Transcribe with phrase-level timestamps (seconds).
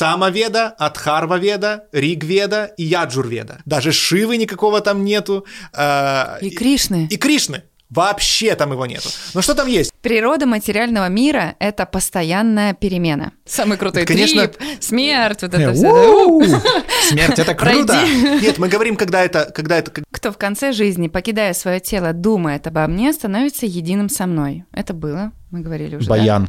[0.00, 3.60] Самоведа, Адхарваведа, Ригведа и Яджурведа.
[3.64, 5.46] Даже Шивы никакого там нету.
[5.72, 7.08] э, И Кришны.
[7.10, 7.62] И Кришны.
[7.88, 9.08] Вообще там его нету.
[9.32, 9.90] Но что там есть?
[10.02, 13.32] Природа материального мира— это постоянная перемена.
[13.46, 16.42] Самый крутой Это, конечно- трип, смерть, вот это Э, все.
[17.08, 17.98] Смерть, это круто!
[18.42, 22.66] Нет, мы говорим, когда это, когда это, Кто в конце жизни, покидая свое тело, думает
[22.66, 24.64] обо мне, становится единым со мной.
[24.72, 26.06] Это было, мы говорили уже.
[26.08, 26.46] да?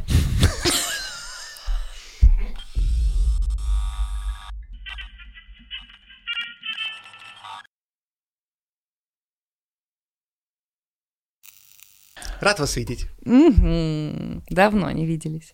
[12.39, 13.07] Рад вас видеть.
[13.25, 14.43] Мгм.
[14.49, 15.53] Давно не виделись.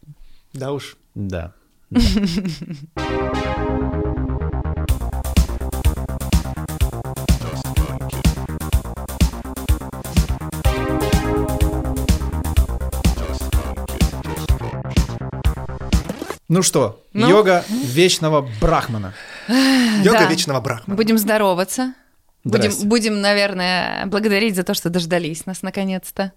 [0.53, 0.97] Да уж.
[1.15, 1.53] Да.
[16.49, 17.29] Ну что, Ну?
[17.29, 19.13] йога вечного брахмана.
[20.03, 20.25] Йога Да.
[20.29, 20.95] вечного брахмана.
[20.95, 21.93] будем здороваться.
[22.43, 26.33] Будем, будем, наверное, благодарить за то, что дождались нас наконец-то.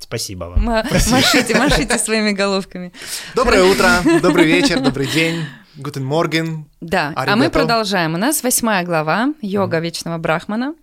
[0.00, 0.64] Спасибо вам.
[0.64, 2.92] Ма- Машите, машите своими головками.
[3.34, 5.44] Доброе утро, добрый вечер, добрый день.
[5.76, 6.66] Guten Morgen.
[6.80, 8.14] Да, а мы продолжаем.
[8.14, 10.74] У нас восьмая глава «Йога вечного брахмана».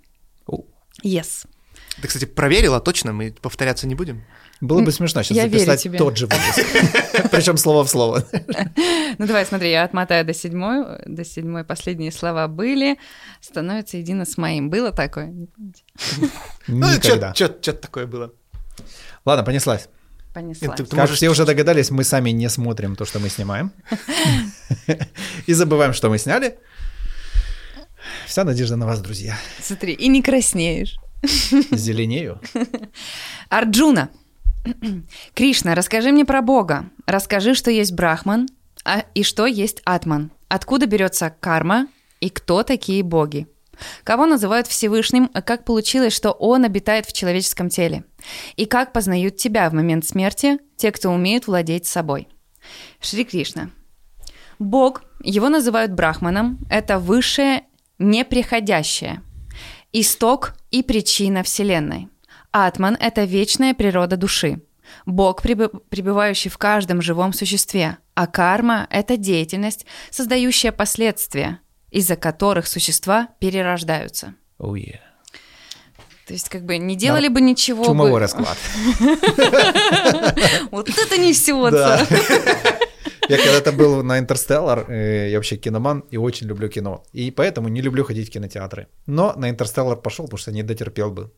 [1.04, 1.46] Yes.
[2.02, 3.12] Ты, кстати, проверила точно?
[3.14, 4.24] Мы повторяться не будем?
[4.62, 5.98] Было бы смешно сейчас Я записать тебе.
[5.98, 7.30] тот же выпуск.
[7.32, 8.26] Причем слово в слово.
[9.18, 12.98] Ну давай, смотри, я отмотаю до седьмой, до седьмой последние слова были,
[13.40, 14.70] становится едино с моим.
[14.70, 15.28] Было такое?
[15.28, 15.84] Не помните?
[16.68, 17.34] Ну, Никогда.
[17.34, 18.34] что-то такое было.
[19.26, 19.88] Ладно, понеслась.
[20.34, 20.78] Понеслась.
[20.78, 23.72] Ты- ты Как можешь- все уже догадались, мы сами не смотрим то, что мы снимаем.
[25.48, 26.58] И забываем, что мы сняли.
[28.28, 29.38] Вся надежда на вас, друзья.
[29.62, 30.98] Смотри, и не краснеешь.
[31.72, 32.40] Зеленею.
[33.50, 34.10] Арджуна.
[35.34, 36.86] Кришна, расскажи мне про Бога.
[37.08, 38.48] Расскажи, что есть Брахман
[38.84, 40.32] а, и что есть Атман.
[40.48, 41.88] Откуда берется карма
[42.20, 43.48] и кто такие боги?
[44.04, 48.04] Кого называют Всевышним, как получилось, что он обитает в человеческом теле?
[48.56, 52.28] И как познают тебя в момент смерти те, кто умеют владеть собой?
[53.00, 53.70] Шри Кришна.
[54.60, 57.64] Бог, его называют Брахманом, это высшее
[58.00, 59.22] неприходящее,
[59.92, 62.10] исток и причина Вселенной.
[62.52, 64.62] Атман– это вечная природа души.
[65.06, 71.60] Бог, пребывающий в каждом живом существе, а карма– это деятельность, создающая последствия,
[71.92, 74.36] из-за которых существа перерождаются.
[74.60, 75.00] Oh, yeah.
[76.26, 78.20] То есть, как бы не делали бы ничего Чумовой бы...
[78.20, 78.58] расклад.
[80.72, 82.08] Вот это несется.
[83.30, 87.04] Я когда-то был на Интерстеллар, э, я вообще киноман и очень люблю кино.
[87.12, 88.88] И поэтому не люблю ходить в кинотеатры.
[89.08, 91.32] Но на Интерстеллар пошел, потому что не дотерпел бы.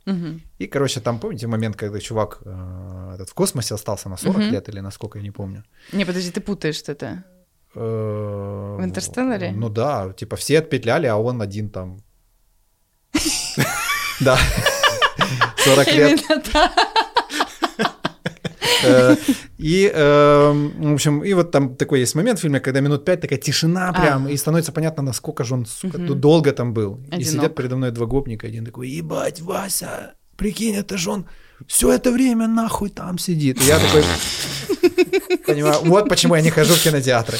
[0.59, 4.51] И, короче, там, помните момент, когда чувак э, этот в космосе остался на 40 Мгм.
[4.51, 5.63] лет или на сколько, я не помню.
[5.93, 7.23] Не, подожди, ты путаешь что-то.
[7.73, 9.51] В «Интерстелларе»?
[9.51, 11.99] Ну да, типа все отпетляли, а он один там.
[14.19, 14.37] Да.
[15.57, 16.21] 40 лет.
[18.83, 19.15] Э,
[19.57, 23.21] И, э, в общем, и вот там такой есть момент в фильме, когда минут пять
[23.21, 24.31] такая тишина прям, А.
[24.31, 26.99] и становится понятно, насколько же он, сука, долго там был.
[27.17, 31.25] И сидят передо мной два гопника, один такой, ебать, Вася, прикинь, это же он
[31.67, 33.61] все это время нахуй там сидит.
[33.61, 34.03] И я такой,
[35.45, 37.37] понимаю, вот почему я не хожу в кинотеатры.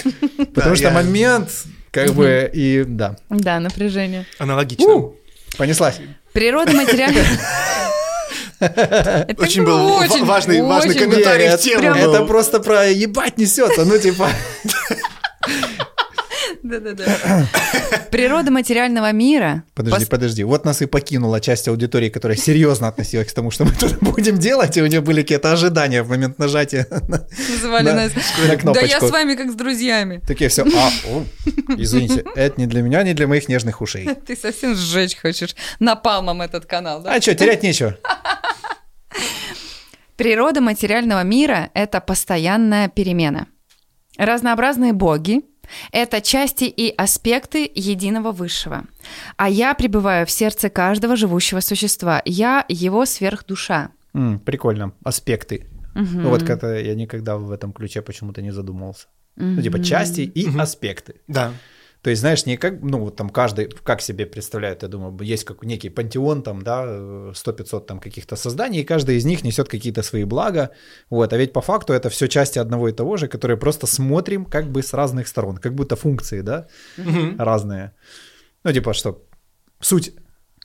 [0.54, 1.50] Потому что момент,
[1.90, 3.16] как бы, и да.
[3.28, 4.26] Да, напряжение.
[4.38, 5.10] Аналогично.
[5.56, 5.96] Понеслась.
[6.32, 7.26] Природа материального...
[8.60, 11.94] Это Очень был очень, важный- важный очень комментарий Это- в тему.
[11.94, 14.28] Это просто про ебать несется, ну типа.
[16.70, 17.46] Да-да-да.
[18.10, 19.64] Природа материального мира...
[19.74, 20.44] Подожди, пос- подожди.
[20.44, 24.38] Вот нас и покинула часть аудитории, которая серьезно относилась к тому, что мы тут будем
[24.38, 28.12] делать, и у нее были какие-то ожидания в момент нажатия на, Называли на- нас...
[28.64, 30.20] на Да я с вами как с друзьями.
[30.26, 31.24] Такие все, а, о,
[31.76, 34.08] извините, это не для меня, не для моих нежных ушей.
[34.26, 37.14] Ты совсем сжечь хочешь напалмом этот канал, да?
[37.14, 37.96] А что, терять нечего.
[40.16, 43.46] Природа материального мира– это постоянная перемена.
[44.18, 45.40] Разнообразные боги–
[45.92, 48.84] это части и аспекты единого высшего.
[49.36, 52.22] А я пребываю в сердце каждого живущего существа.
[52.24, 53.90] Я его сверхдуша.
[54.14, 54.92] М, Прикольно.
[55.04, 55.66] Аспекты.
[55.94, 56.22] Мгм.
[56.22, 59.06] Ну вот как-то я никогда в этом ключе почему-то не задумывался.
[59.36, 60.60] Ну типа части и Мгм.
[60.60, 61.14] аспекты.
[61.28, 61.52] Да.
[62.02, 65.44] То есть, знаешь, не как, ну, вот там каждый, как себе представляют, я думаю, есть
[65.44, 66.84] как некий пантеон, там, да,
[67.34, 70.70] 100-500 там каких-то созданий, и каждый из них несет какие-то свои блага,
[71.10, 74.46] вот, а ведь по факту это все части одного и того же, которые просто смотрим
[74.46, 76.66] как бы с разных сторон, как будто функции, да,
[76.96, 77.36] Мгм.
[77.38, 77.92] разные.
[78.64, 79.22] Ну, типа, что
[79.80, 80.12] суть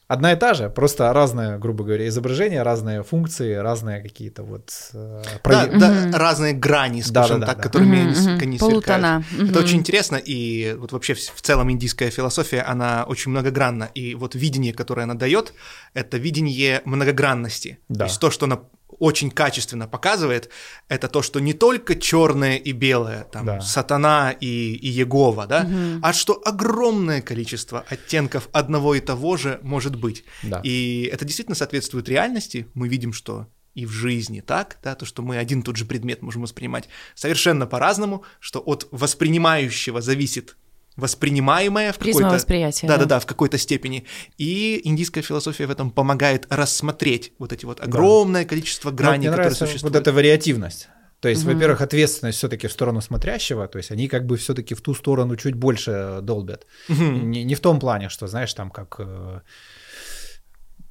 [0.07, 4.71] одна и та же, просто разное, грубо говоря, изображение, разные функции, разные какие-то вот...
[4.93, 7.63] э, Да, прояв- да, разные грани, скажем Да-да-да, так, да.
[7.63, 9.23] которыми Мгм, они, они Полутона.
[9.29, 9.49] сверкают.
[9.51, 14.15] Это очень интересно, и вот вообще в в целом индийская философия, она очень многогранна, и
[14.15, 15.53] вот видение, которое она дает,
[15.93, 17.77] это видение многогранности.
[17.89, 17.99] Да.
[17.99, 20.49] То есть то, что она очень качественно показывает,
[20.87, 23.61] это то, что не только черное и белое, там, Да.
[23.61, 25.67] сатана и, и Егова, да,
[26.01, 30.23] а что огромное количество оттенков одного и того же может быть.
[30.43, 30.61] Да.
[30.63, 32.67] И это действительно соответствует реальности.
[32.73, 35.83] Мы видим, что и в жизни так, да, то, что мы один и тот же
[35.85, 40.55] предмет можем воспринимать совершенно по-разному, что от воспринимающего зависит
[40.95, 42.29] воспринимаемое в какой-то...
[42.29, 43.09] восприятия, Да, да, да.
[43.15, 44.05] да, в какой-то степени.
[44.37, 49.35] И индийская философия в этом помогает рассмотреть вот эти вот огромное количество Но граней, которые
[49.45, 49.95] нравится существуют.
[49.95, 50.89] вот эта вариативность.
[51.21, 54.81] То есть, во-первых, ответственность все-таки в сторону смотрящего, то есть они как бы все-таки в
[54.81, 56.67] ту сторону чуть больше долбят.
[56.87, 57.31] Мгм.
[57.31, 59.39] Не, не в том плане, что, знаешь, там как э,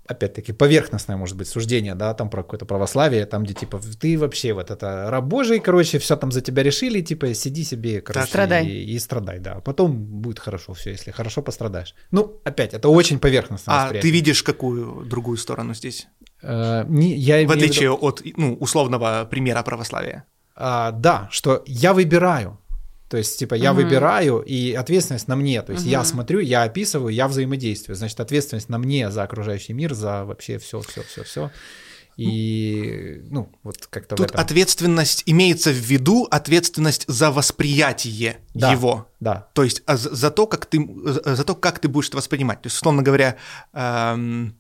[0.07, 4.53] опять-таки поверхностное может быть суждение, да, там про какое-то православие, там где типа ты вообще
[4.53, 8.67] вот это раб Божий, короче, все там за тебя решили, типа сиди себе, короче, Страдай.
[8.67, 9.61] И, и страдай, да.
[9.61, 11.95] Потом будет хорошо все, если хорошо пострадаешь.
[12.11, 14.13] Ну, опять, это очень поверхностное А ты восприятие.
[14.13, 16.07] видишь какую другую сторону здесь?
[16.43, 20.25] Э, не- я В в виду- отличие от ну, условного примера православия.
[20.57, 22.59] А, да, что я выбираю.
[23.15, 25.63] То есть, типа, я выбираю, и ответственность на мне.
[25.63, 27.95] То есть, я смотрю, я описываю, я взаимодействую.
[27.95, 31.53] Значит, ответственность на мне за окружающий мир, за вообще все, все, все, все.
[32.17, 34.41] И, ну, вот как-то в Тут этом.
[34.41, 38.73] ответственность имеется в виду ответственность за восприятие Да.
[38.73, 39.07] его.
[39.21, 42.17] Да, То есть а за, за то, как ты, за то, как ты будешь это
[42.17, 42.63] воспринимать.
[42.63, 43.37] То есть, условно говоря,
[43.75, 44.57] эм,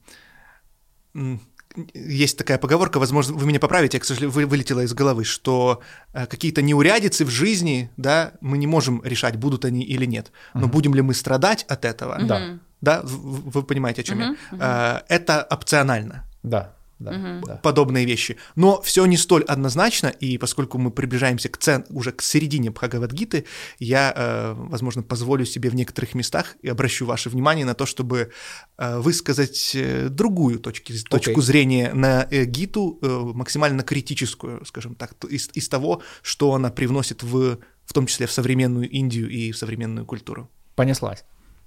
[1.94, 5.80] есть такая поговорка, возможно, вы меня поправите, я, к сожалению, вы- вылетела из головы, что
[6.12, 10.30] э, какие-то неурядицы в жизни, да, мы не можем решать, будут они или нет.
[10.54, 12.16] Но будем ли мы страдать от этого?
[12.26, 12.58] Да.
[12.80, 14.36] Да, в- в- вы понимаете, о чем я.
[14.60, 16.72] Э, Это опционально да,
[17.12, 17.56] да, да.
[17.56, 18.36] подобные вещи.
[18.56, 23.44] Но все не столь однозначно, и поскольку мы приближаемся к цен, уже к середине Бхагавадгиты,
[23.78, 28.30] я, э, возможно, позволю себе в некоторых местах и обращу ваше внимание на то, чтобы
[28.78, 35.12] э, высказать э, другую точки, точку зрения на э, Гиту, э, максимально критическую, скажем так,
[35.28, 39.56] из, из того, что она привносит в, в том числе в современную Индию и в
[39.56, 40.50] современную культуру.
[40.74, 41.24] Понеслась.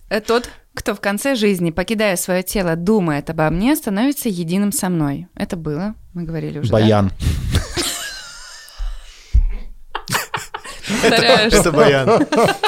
[0.09, 4.89] Э, Тот, кто в конце жизни, покидая свое тело, думает обо мне, становится единым со
[4.89, 5.27] мной.
[5.35, 6.71] Это было, мы говорили уже.
[6.71, 7.11] Баян.
[11.01, 11.53] Повторяешь.
[11.53, 12.07] Это баян.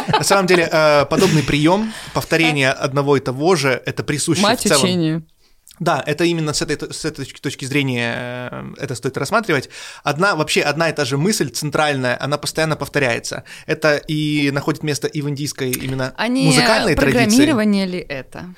[0.10, 4.68] На самом деле, э, подобный прием, повторение одного и того же, это присуще Мать в
[4.68, 4.84] целом.
[4.84, 5.24] учению.
[5.80, 9.70] Да, это именно с этой, с этой точки- зрения э, это стоит рассматривать.
[10.04, 13.44] Одна, вообще одна и та же мысль центральная, она постоянно повторяется.
[13.66, 17.22] Это и находит место и в индийской именно А не музыкальной традиции.
[17.28, 18.54] программирование ли это?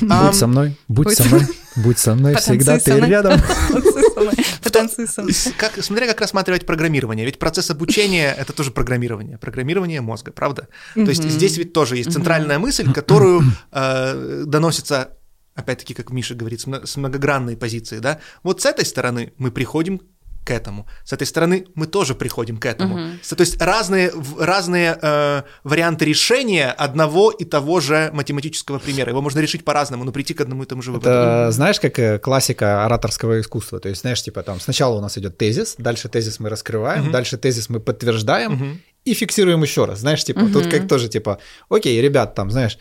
[0.00, 1.46] Будь со мной, будь будь со мной,
[1.76, 3.40] будь со мной, всегда ты рядом.
[3.72, 4.34] Потанцуй со мной.
[4.62, 5.32] Потанцуй со мной.
[5.34, 7.26] с- как, смотря как рассматривать программирование.
[7.26, 9.38] Ведь процесс обучения— это тоже программирование.
[9.38, 10.68] Программирование мозга, правда?
[10.94, 13.42] То есть здесь ведь тоже есть центральная мысль, которую
[13.72, 15.10] э, доносится,
[15.54, 18.18] опять-таки, как Миша говорит, с мно- с многогранной позиции, да?
[18.42, 20.00] Вот с этой стороны мы приходим
[20.44, 20.88] к этому.
[21.04, 23.10] С этой стороны мы тоже приходим к этому.
[23.22, 24.10] С- То есть разные,
[24.40, 29.10] разные э, варианты решения одного и того же математического примера.
[29.10, 31.08] Его можно решить по-разному, но прийти к одному и тому же выводу.
[31.08, 33.78] Это, знаешь, как э, классика ораторского искусства.
[33.78, 37.36] То есть, знаешь, типа там сначала у нас идет тезис, дальше тезис мы раскрываем, дальше
[37.36, 40.00] тезис мы подтверждаем и фиксируем еще раз.
[40.00, 41.38] Знаешь, типа, тут как тоже типа,
[41.68, 42.78] окей, ребят, там, знаешь,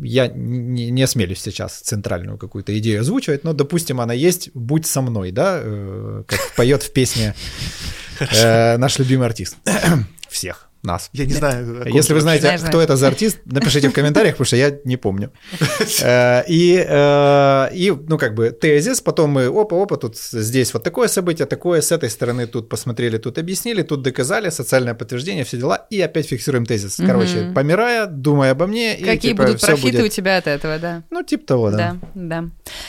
[0.00, 5.02] я не, не осмелюсь сейчас центральную какую-то идею озвучивать, но, допустим, она есть «Будь со
[5.02, 7.34] мной», да, э, как поет в песне
[8.20, 9.56] э, наш любимый артист.
[10.28, 11.10] Всех нас.
[11.12, 11.82] Я не знаю.
[11.86, 15.30] Если вы знаете, кто это за артист, напишите в комментариях, потому что я не помню.
[16.02, 21.08] Э, И, э, и, ну, как бы тезис, потом мы, опа-опа, тут здесь вот такое
[21.08, 25.86] событие, такое, с этой стороны тут посмотрели, тут объяснили, тут доказали, социальное подтверждение, все дела,
[25.90, 26.96] и опять фиксируем тезис.
[26.96, 30.78] Короче, помирая, думая обо мне, и, Какие типа, будут профиты будет- у тебя от этого,
[30.78, 31.02] да?
[31.10, 31.76] Ну, типа того, да.
[31.76, 32.44] Да, да.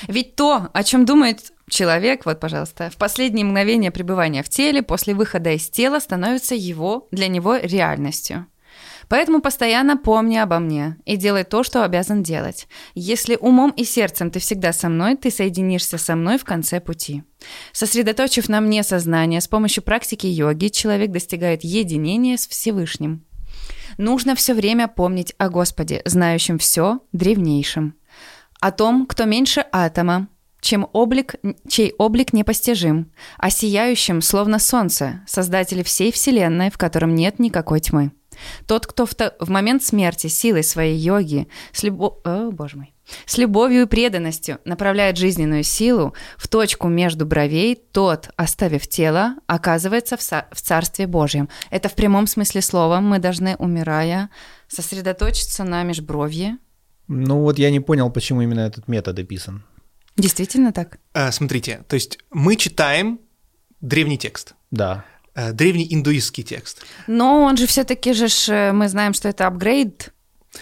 [0.08, 1.40] Ведь то, о чем думает
[1.72, 7.08] человек, вот, пожалуйста, в последние мгновения пребывания в теле, после выхода из тела, становится его,
[7.12, 8.46] для него реальностью.
[9.10, 12.68] Поэтому постоянно помни обо мне и делай то, что обязан делать.
[12.96, 17.24] Если умом и сердцем ты всегда со мной, ты соединишься со мной в конце пути.
[17.74, 23.26] Сосредоточив на мне сознание с помощью практики йоги, человек достигает единения с Всевышним.
[23.98, 27.96] Нужно все время помнить о Господе, знающем все, древнейшем.
[28.62, 30.30] О том, кто меньше атома,
[30.62, 31.36] чем облик,
[31.68, 38.12] чей облик непостижим, о сияющем, словно солнце, создателе всей Вселенной, в котором нет никакой тьмы.
[38.66, 42.94] Тот, кто в, в момент смерти силой своей йоги, с, любо- О, боже мой,
[43.26, 50.16] с любовью и преданностью направляет жизненную силу в точку между бровей, тот, оставив тело, оказывается
[50.16, 51.50] в, в Царстве Божьем.
[51.70, 53.00] Это в прямом смысле слова.
[53.02, 54.30] Мы должны, умирая,
[54.68, 56.58] сосредоточиться на межбровье.
[57.08, 59.66] Ну вот я не понял, почему именно этот метод описан.
[60.18, 61.00] Действительно так?
[61.14, 63.20] Э, Смотрите, то есть мы читаем
[63.80, 65.06] древний текст, Да.
[65.36, 66.84] э, древний индуистский текст.
[67.08, 70.14] Но он же все-таки же, э, мы знаем, что это апгрейд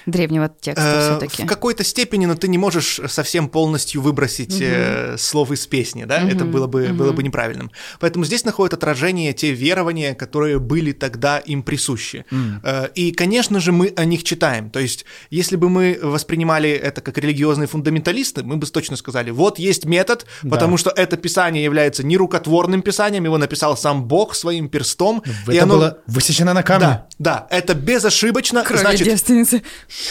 [0.05, 1.43] древнего текста Э, все-таки.
[1.43, 6.21] В какой-то степени, но ты не можешь совсем полностью выбросить э, слов из песни, да?
[6.29, 7.71] Это было бы, было бы неправильным.
[7.99, 12.25] Поэтому здесь находят отражение те верования, которые были тогда им присущи.
[12.63, 14.69] Э, И, конечно же, мы о них читаем.
[14.69, 19.57] То есть, если бы мы воспринимали это как религиозные фундаменталисты, мы бы точно сказали, вот
[19.59, 20.49] есть метод, Да.
[20.51, 25.23] потому что это писание является нерукотворным писанием, его написал сам Бог своим перстом.
[25.47, 26.87] и Это оно- было высечено на камне.
[26.87, 29.61] Да, да, это безошибочно, Крови значит, девственницы.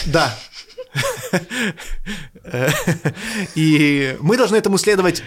[0.05, 0.37] Да.
[3.55, 5.23] И мы должны этому следовать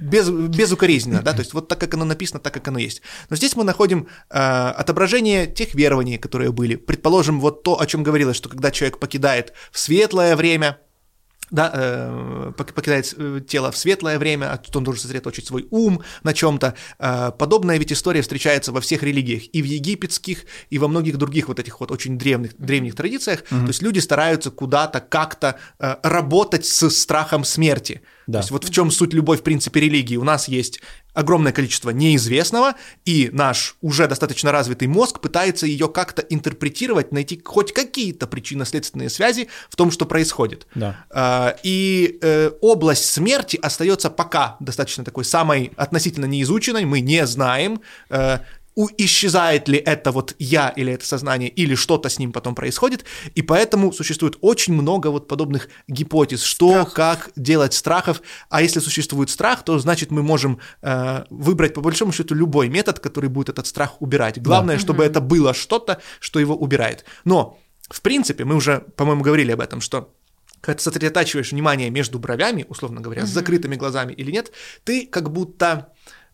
[0.00, 3.02] без, безукоризненно, да, то есть вот так, как оно написано, так, как оно есть.
[3.30, 6.76] Но здесь мы находим э, отображение тех верований, которые были.
[6.76, 10.78] Предположим, вот то, о чем говорилось, что когда человек покидает в светлое время,
[11.50, 15.66] да, э, пок- покидает э, тело в светлое время, а тут он должен сосредоточить свой
[15.70, 16.74] ум на чем-то.
[16.98, 21.48] Э, подобная ведь история встречается во всех религиях, и в египетских, и во многих других
[21.48, 23.42] вот этих вот очень древних, древних традициях.
[23.42, 28.02] То есть люди стараются куда-то как-то э, работать с страхом смерти.
[28.26, 28.38] Да.
[28.38, 30.16] То есть вот в чем суть любой, в принципе, религии.
[30.16, 30.80] У нас есть
[31.18, 37.72] огромное количество неизвестного, и наш уже достаточно развитый мозг пытается ее как-то интерпретировать, найти хоть
[37.72, 40.68] какие-то причинно-следственные связи в том, что происходит.
[40.76, 41.04] Да.
[41.10, 47.80] А, И э, область смерти остается пока достаточно такой самой относительно неизученной, мы не знаем,
[48.10, 48.38] э,
[48.78, 53.04] у- исчезает ли это вот я или это сознание, или что-то с ним потом происходит,
[53.34, 59.30] и поэтому существует очень много вот подобных гипотез, что, как делать страхов, а если существует
[59.30, 63.66] страх, то значит мы можем э, выбрать по большому счету любой метод, который будет этот
[63.66, 64.40] страх убирать.
[64.40, 67.04] Главное, чтобы это было что-то, что его убирает.
[67.24, 67.58] Но,
[67.90, 70.14] в принципе, мы уже, по-моему, говорили об этом, что
[70.60, 74.52] когда ты сосредотачиваешь внимание между бровями, условно говоря, с закрытыми глазами или нет,
[74.84, 75.92] ты как будто...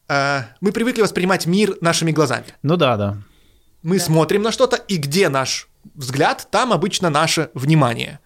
[0.08, 2.46] э, мы привыкли воспринимать мир нашими глазами.
[2.62, 3.16] Ну да, да.
[3.82, 8.18] Мы смотрим на что-то, и где наш взгляд, там обычно наше внимание.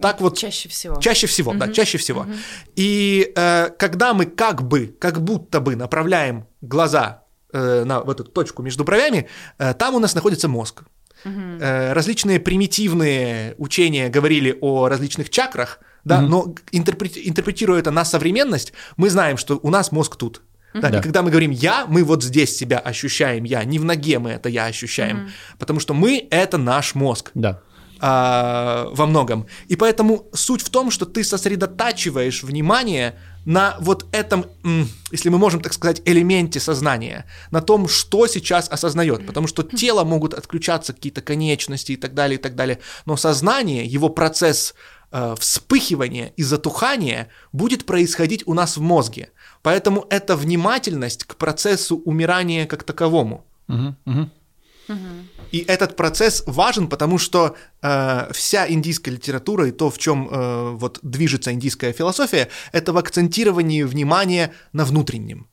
[0.00, 1.00] Так вот Чаще всего.
[1.00, 2.26] Чаще всего, да, чаще всего.
[2.74, 7.22] И э, когда мы как бы, как будто бы направляем глаза
[7.52, 10.82] э, на в эту точку между бровями, э, там у нас находится мозг.
[11.24, 18.72] Э, различные примитивные учения говорили о различных чакрах, да, но интерпре- интерпретируя это на современность,
[18.96, 20.42] мы знаем, что у нас мозг тут.
[20.74, 20.98] Да, Да.
[20.98, 24.30] И когда мы говорим «я», мы вот здесь себя ощущаем «я», не в ноге мы
[24.30, 27.60] это «я» ощущаем, потому что мы— это наш мозг Да.
[28.00, 29.46] а, во многом.
[29.68, 33.14] И поэтому суть в том, что ты сосредотачиваешь внимание
[33.46, 34.46] на вот этом,
[35.12, 39.26] если мы можем так сказать, элементе сознания, на том, что сейчас осознает.
[39.26, 42.78] Потому что тело могут отключаться какие-то конечности и так далее, и так далее.
[43.06, 44.74] Но сознание, его процесс
[45.12, 49.30] э, вспыхивания и затухания будет происходить у нас в мозге.
[49.64, 53.46] Поэтому это внимательность к процессу умирания как таковому.
[53.66, 54.30] Мгм, мгм.
[55.52, 60.70] И этот процесс важен, потому что э, вся индийская литература и то, в чем э,
[60.72, 65.48] вот движется индийская философия, это в акцентировании внимания на внутреннем.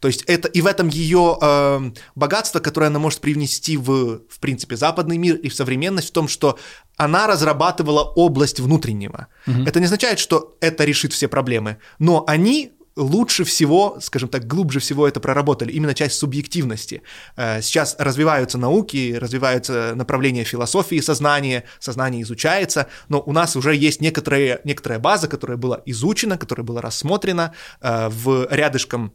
[0.00, 4.40] То есть это и в этом ее э, богатство, которое она может привнести в, в
[4.40, 6.58] принципе, западный мир и в современность, в том, что
[6.96, 9.28] она разрабатывала область внутреннего.
[9.46, 14.80] Это не означает, что это решит все проблемы, но они лучше всего, скажем так, глубже
[14.80, 17.02] всего это проработали, именно часть субъективности.
[17.36, 24.00] Э, Сейчас развиваются науки, развиваются направления философии сознания, сознание изучается, но у нас уже есть
[24.00, 29.14] некоторые, некоторая база, которая была изучена, которая была рассмотрена э, в рядышком.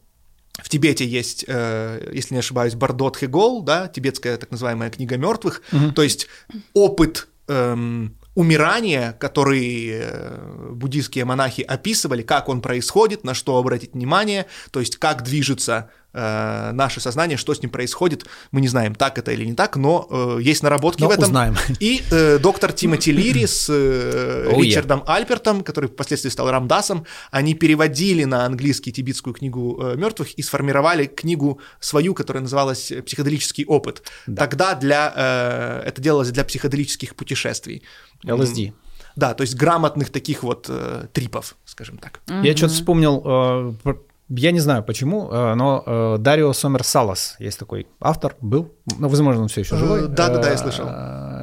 [0.62, 5.62] В Тибете есть, э, если не ошибаюсь, Бардот Хегол, да, тибетская так называемая книга мертвых,
[5.94, 6.26] то есть
[6.74, 14.46] опыт эм, умирания, который э, буддийские монахи описывали, как он происходит, на что обратить внимание,
[14.70, 19.18] то есть как движется э, наше сознание, что с ним происходит, мы не знаем, так
[19.18, 21.24] это или не так, но э, есть наработки Но в этом.
[21.24, 21.56] узнаем.
[21.80, 24.62] И э, доктор Тимоти Лири с э, Oh, yeah.
[24.62, 31.06] Ричардом Альпертом, который впоследствии стал Рамдасом, они переводили на английский тибетскую книгу мертвых и сформировали
[31.06, 34.02] книгу свою, которая называлась «Психоделический опыт».
[34.36, 37.82] Тогда для, э, это делалось для психоделических путешествий.
[38.24, 38.72] LSD.
[39.16, 42.20] Да, то есть грамотных таких вот э, трипов, скажем так.
[42.42, 43.98] Я что-то вспомнил, э, про-
[44.28, 49.08] я не знаю почему, э, но э, Дарио Сомер Салас есть такой автор, был, ну,
[49.08, 50.08] возможно, он все еще Э, живой.
[50.08, 50.86] да-да-да, я слышал.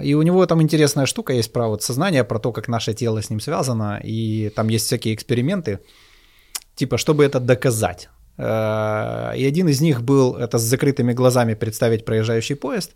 [0.04, 3.22] и у него там интересная штука есть про вот сознание, про то, как наше тело
[3.22, 5.80] с ним связано, и там есть всякие эксперименты,
[6.76, 8.10] типа, чтобы это доказать.
[8.38, 8.42] И
[9.48, 12.92] один из них был это с закрытыми глазами представить проезжающий поезд,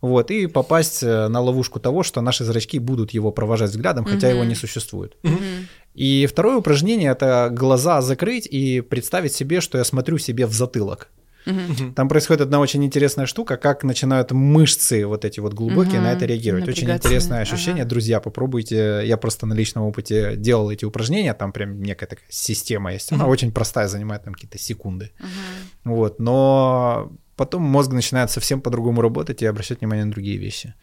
[0.00, 4.34] вот, и попасть на ловушку того, что наши зрачки будут его провожать взглядом, хотя mm-hmm.
[4.34, 5.16] его не существует.
[5.24, 5.66] Mm-hmm.
[5.98, 11.10] И второе упражнение это глаза закрыть и представить себе, что я смотрю себе в затылок.
[11.44, 11.94] Угу.
[11.96, 16.02] Там происходит одна очень интересная штука, как начинают мышцы вот эти вот глубокие угу.
[16.02, 16.68] на это реагировать.
[16.68, 17.82] Очень интересное ощущение.
[17.82, 17.90] Ага.
[17.90, 19.02] Друзья, попробуйте.
[19.04, 21.34] Я просто на личном опыте делал эти упражнения.
[21.34, 23.10] Там прям некая такая система есть.
[23.10, 23.32] Она угу.
[23.32, 25.10] очень простая, занимает там какие-то секунды.
[25.18, 25.94] Угу.
[25.94, 30.74] Вот, но потом мозг начинает совсем по-другому работать и обращать внимание на другие вещи.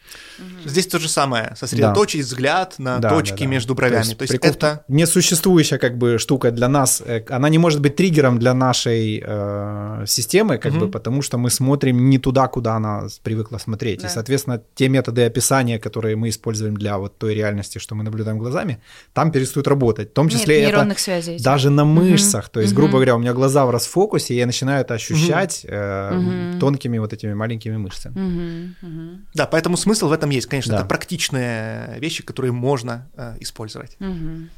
[0.64, 1.54] Здесь то же самое.
[1.54, 2.26] Сосредоточить да.
[2.26, 3.50] взгляд на да, точки да, да.
[3.50, 4.02] между бровями.
[4.02, 4.84] То есть, то есть прикол, это...
[4.88, 10.04] Несуществующая как бы штука для нас, э, она не может быть триггером для нашей э,
[10.06, 10.80] системы, как угу.
[10.80, 14.00] бы, потому что мы смотрим не туда, куда она привыкла смотреть.
[14.00, 14.08] Да.
[14.08, 18.38] И, соответственно, те методы описания, которые мы используем для вот той реальности, что мы наблюдаем
[18.38, 18.80] глазами,
[19.12, 20.10] там перестают работать.
[20.10, 21.38] В том числе Нет, это связей.
[21.42, 22.44] даже на мышцах.
[22.46, 22.52] Угу.
[22.52, 22.96] То есть, грубо угу.
[22.96, 25.74] говоря, у меня глаза в расфокусе, и я начинаю это ощущать угу.
[25.74, 28.14] Э, угу тонкими вот этими маленькими мышцами.
[28.14, 29.20] Угу, угу.
[29.34, 30.46] Да, поэтому смысл в этом есть.
[30.46, 30.78] Конечно, да.
[30.78, 33.96] это практичные вещи, которые можно э, использовать.
[34.00, 34.48] Угу.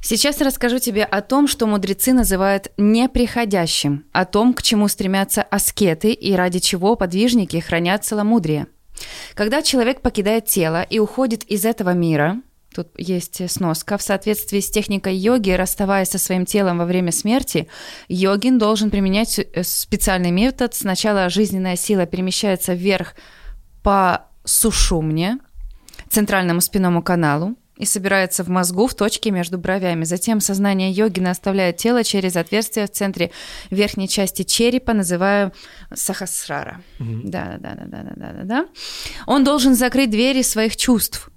[0.00, 6.12] Сейчас расскажу тебе о том, что мудрецы называют неприходящим, о том, к чему стремятся аскеты
[6.12, 8.66] и ради чего подвижники хранят целомудрие.
[9.34, 12.42] Когда человек покидает тело и уходит из этого мира,
[12.74, 13.96] Тут есть сноска.
[13.96, 17.68] В соответствии с техникой йоги, расставаясь со своим телом во время смерти,
[18.08, 20.74] йогин должен применять э, специальный метод.
[20.74, 23.14] Сначала жизненная сила перемещается вверх
[23.84, 25.38] по сушумне,
[26.08, 30.02] центральному спинному каналу, и собирается в мозгу в точке между бровями.
[30.02, 33.30] Затем сознание йогина оставляет тело через отверстие в центре
[33.70, 35.52] верхней части черепа, называя
[35.92, 36.82] сахасрара.
[36.98, 38.66] Да, да, да, да, да, да, да.
[39.26, 41.30] Он должен закрыть двери своих чувств,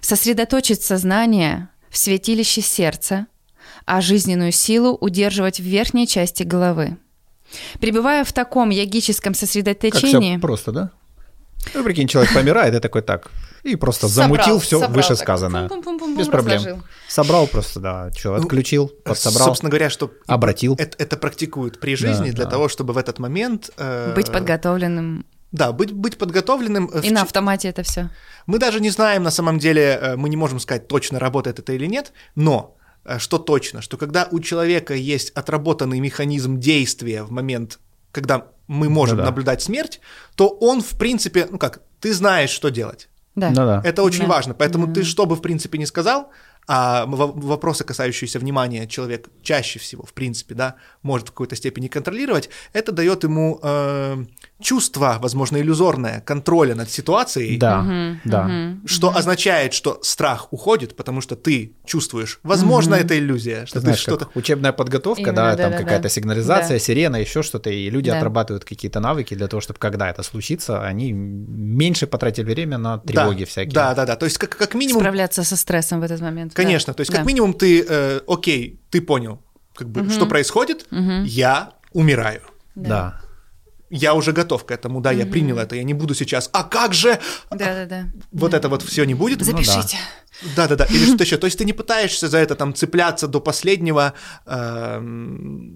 [0.00, 3.26] сосредоточить сознание в святилище сердца,
[3.86, 6.96] а жизненную силу удерживать в верхней части головы.
[7.80, 10.34] Пребывая в таком йогическом сосредоточении...
[10.34, 10.90] Как просто, да?
[11.74, 13.30] Ну, прикинь, человек помирает, и такой так,
[13.62, 15.68] и просто собрал, замутил все вышесказанное.
[15.68, 16.56] Так, пум -пум -пум Без проблем.
[16.56, 16.82] Разложил.
[17.08, 19.48] Собрал просто, да, что, ну, отключил, ну, подсобрал.
[19.48, 20.74] Собственно говоря, что обратил.
[20.78, 22.50] Это, это практикуют при жизни да, для да.
[22.50, 23.70] того, чтобы в этот момент...
[23.76, 26.90] Э, Быть подготовленным да, быть, быть подготовленным.
[26.92, 27.12] Э, И в...
[27.12, 28.10] на автомате это все.
[28.46, 31.72] Мы даже не знаем, на самом деле, э, мы не можем сказать, точно работает это
[31.72, 37.30] или нет, но э, что точно, что когда у человека есть отработанный механизм действия в
[37.30, 37.78] момент,
[38.12, 39.30] когда мы можем ну, да.
[39.30, 40.00] наблюдать смерть,
[40.36, 43.08] то он, в принципе, ну как, ты знаешь, что делать.
[43.34, 43.50] Да.
[43.50, 43.82] Ну, да.
[43.84, 44.26] Это очень да.
[44.26, 44.54] важно.
[44.54, 44.94] Поэтому да.
[44.94, 46.30] ты, что бы, в принципе, не сказал,
[46.66, 52.48] а вопросы, касающиеся внимания, человек чаще всего, в принципе, да, может в какой-то степени контролировать,
[52.72, 54.24] это дает ему э,
[54.60, 57.56] чувство, возможно, иллюзорное, контроля над ситуацией.
[57.56, 58.44] Да, угу, да.
[58.46, 59.16] Угу, что угу.
[59.16, 63.04] означает, что страх уходит, потому что ты чувствуешь, возможно, угу.
[63.04, 64.28] это иллюзия, что ты, знаешь, ты что-то...
[64.34, 66.08] Учебная подготовка, Именно, да, да, там да, какая-то да.
[66.08, 66.78] сигнализация, да.
[66.78, 68.18] сирена, еще что-то, и люди да.
[68.18, 73.40] отрабатывают какие-то навыки для того, чтобы когда это случится, они меньше потратили время на тревоги
[73.40, 73.72] да, всякие.
[73.72, 74.16] Да, да, да.
[74.16, 75.00] То есть как, как минимум...
[75.00, 76.54] Справляться со стрессом в этот момент.
[76.54, 76.96] Конечно, да.
[76.96, 77.26] то есть как да.
[77.26, 79.42] минимум ты, э, окей, ты понял,
[79.74, 80.10] как бы, угу.
[80.10, 81.24] что происходит, угу.
[81.24, 82.42] я умираю.
[82.74, 82.88] Да.
[82.88, 83.20] да.
[83.90, 85.18] Я уже готов к этому, да, угу.
[85.18, 86.48] я принял это, я не буду сейчас.
[86.52, 87.18] А как же?
[87.50, 88.04] Да, да, да.
[88.30, 88.58] Вот да.
[88.58, 89.42] это вот все не будет.
[89.42, 89.76] Запишите.
[89.76, 90.29] Ну, да.
[90.56, 91.36] Да-да-да, или что-то еще.
[91.36, 94.14] То есть ты не пытаешься за это там цепляться до последнего,
[94.46, 95.00] э,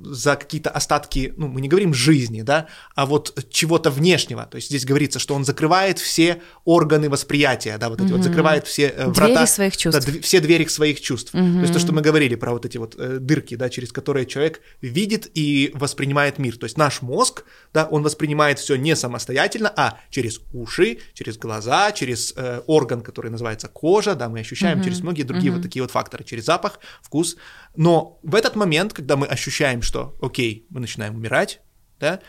[0.05, 4.47] за какие-то остатки, ну, мы не говорим жизни, да, а вот чего-то внешнего.
[4.47, 8.17] То есть здесь говорится, что он закрывает все органы восприятия, да, вот эти mm-hmm.
[8.17, 9.35] вот, закрывает все э, врата.
[9.35, 10.07] Двери своих чувств.
[10.07, 11.35] Да, все двери своих чувств.
[11.35, 11.55] Mm-hmm.
[11.55, 14.27] То есть то, что мы говорили про вот эти вот э, дырки, да, через которые
[14.27, 16.57] человек видит и воспринимает мир.
[16.57, 21.93] То есть наш мозг, да, он воспринимает все не самостоятельно, а через уши, через глаза,
[21.93, 24.85] через э, орган, который называется кожа, да, мы ощущаем mm-hmm.
[24.85, 25.57] через многие другие mm-hmm.
[25.57, 27.37] вот такие вот факторы, через запах, вкус.
[27.77, 31.61] Но в этот момент, когда мы ощущаем, что, окей, мы начинаем умирать,
[32.01, 32.21] да,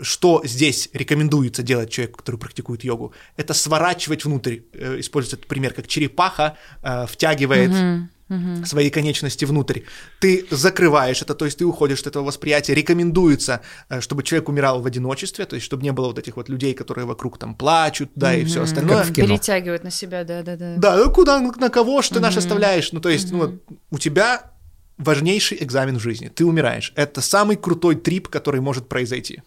[0.00, 5.72] что здесь рекомендуется делать человеку, который практикует йогу, это сворачивать внутрь, э, используется этот пример,
[5.72, 8.64] как черепаха э, втягивает mm-hmm угу.
[8.64, 9.80] свои конечности внутрь.
[10.20, 12.74] Ты закрываешь это, то есть ты уходишь от этого восприятия.
[12.74, 16.48] Рекомендуется, э, чтобы человек умирал в одиночестве, то есть чтобы не было вот этих вот
[16.48, 18.38] людей, которые вокруг там плачут, да, угу.
[18.38, 18.98] и все остальное.
[18.98, 19.28] Как в кино.
[19.28, 20.74] Перетягивают на себя, да, да, да.
[20.76, 22.22] Да, ну куда, на кого ж ты угу.
[22.22, 22.92] наш оставляешь?
[22.92, 23.36] Ну, то есть, угу.
[23.44, 24.52] ну, у тебя
[24.98, 26.28] важнейший экзамен в жизни.
[26.28, 26.92] Ты умираешь.
[26.96, 29.42] Это самый крутой трип, который может произойти.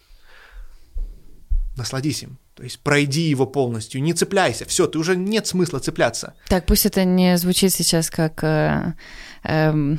[1.76, 2.38] Насладись им.
[2.54, 6.34] То есть пройди его полностью, не цепляйся, все, ты уже нет смысла цепляться.
[6.48, 8.94] Так, пусть это не звучит сейчас как э,
[9.44, 9.96] э,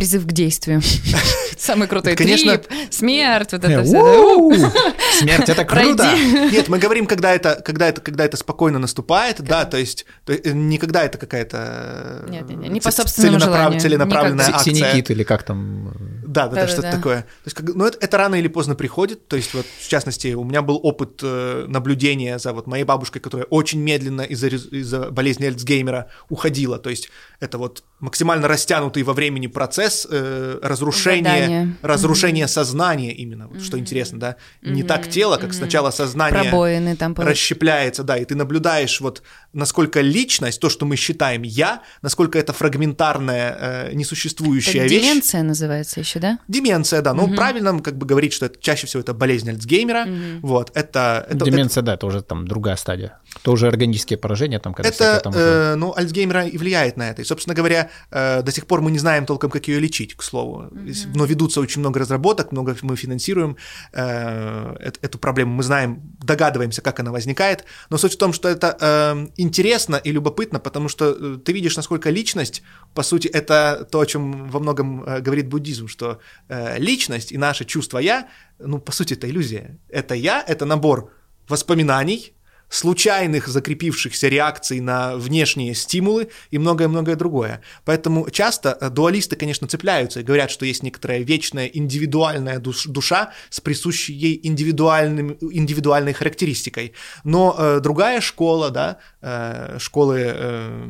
[0.00, 0.80] призыв к действию.
[1.58, 2.56] Самый крутой Конечно.
[2.56, 4.72] трип, смерть, вот это Э, все.
[5.18, 6.10] Смерть это круто.
[6.50, 10.52] Нет, мы говорим, когда это, когда это, когда это спокойно наступает, да, то есть, э,
[10.52, 14.74] не когда это какая-то э, Нет, нет, нет, не по собственному целенаправ- целенаправленная акция.
[14.74, 15.92] Синекит или как там.
[16.26, 17.20] Да, да, да, что-то такое.
[17.44, 19.28] То есть, ну, это, это рано или поздно приходит.
[19.28, 23.20] То есть, вот, в частности, у меня был опыт э, наблюдения за вот моей бабушкой,
[23.20, 26.78] которая очень медленно из-за, из-за болезни Альцгеймера уходила.
[26.78, 31.76] То есть, это вот максимально растянутый во времени процесс э, разрушения, Гадания.
[31.82, 34.36] разрушения сознания именно, вот, что интересно, да.
[34.62, 40.00] Не так тело, как сначала сознание Пробоины там расщепляется, да, и ты наблюдаешь вот насколько
[40.00, 43.56] личность, то, что мы считаем я, насколько это фрагментарная,
[43.90, 45.02] э, несуществующая Это вещь.
[45.02, 46.38] деменция называется еще, да?
[46.48, 47.14] Деменция, да.
[47.14, 50.06] Ну, правильно как бы говорить, что это чаще всего это болезнь Альцгеймера.
[50.42, 51.26] Вот, это...
[51.28, 53.18] это Деменция, да, это уже там другая стадия.
[53.40, 57.10] Это уже органические поражения, там, когда это, там уже- э, ну, Альцгеймера и влияет на
[57.10, 57.22] это.
[57.22, 60.22] И, собственно говоря, э, до сих пор мы не знаем толком, как ее лечить, к
[60.22, 60.68] слову.
[61.14, 63.56] Но ведутся очень много разработок, много мы финансируем
[63.92, 65.54] э, эт- эту проблему.
[65.54, 67.64] Мы знаем, догадываемся, как она возникает.
[67.90, 71.76] Но суть в том, что это э, интересно и любопытно, потому что э, ты видишь,
[71.76, 72.62] насколько личность,
[72.94, 77.38] по сути, это то, о чем во многом э, говорит буддизм, что э, личность и
[77.38, 79.78] наше чувство «я», ну, по сути, это иллюзия.
[79.88, 81.12] Это «я», это набор
[81.48, 82.34] воспоминаний,
[82.70, 87.60] случайных закрепившихся реакций на внешние стимулы и многое-многое другое.
[87.84, 93.32] Поэтому часто э, дуалисты, конечно, цепляются и говорят, что есть некоторая вечная индивидуальная душ- душа
[93.50, 96.94] с присущей ей индивидуальным, индивидуальной характеристикой.
[97.24, 100.84] Но э, другая школа, да, э, школы э,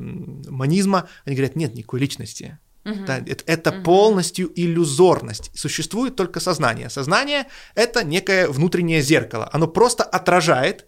[0.48, 2.58] манизма, они говорят, нет никакой личности.
[2.84, 5.50] Да, это, это полностью иллюзорность.
[5.54, 6.88] Существует только сознание.
[6.90, 9.48] Сознание— это некое внутреннее зеркало.
[9.52, 10.86] Оно просто отражает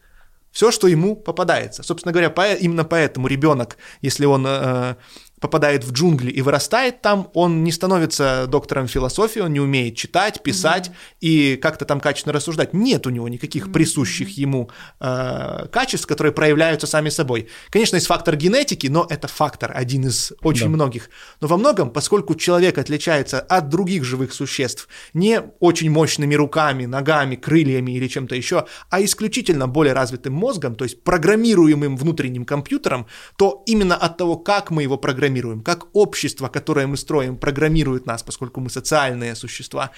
[0.53, 1.83] все, что ему попадается.
[1.83, 4.97] Собственно говоря, по- именно поэтому ребенок, если он э,
[5.43, 10.43] попадает в джунгли и вырастает там, он не становится доктором философии, он не умеет читать,
[10.43, 12.73] писать и как-то там качественно рассуждать.
[12.73, 17.49] Нет у него никаких присущих ему э, качеств, которые проявляются сами собой.
[17.71, 20.71] Конечно, есть фактор генетики, но это фактор один из очень Да.
[20.71, 21.11] многих.
[21.41, 27.35] Но во многом, поскольку человек отличается от других живых существ не очень мощными руками, ногами,
[27.37, 33.63] крыльями или чем-то еще, а исключительно более развитым мозгом, то есть программируемым внутренним компьютером, то
[33.67, 35.32] именно от того, как мы его программируем,
[35.63, 39.91] как общество, которое мы строим, программирует нас, поскольку мы социальные существа,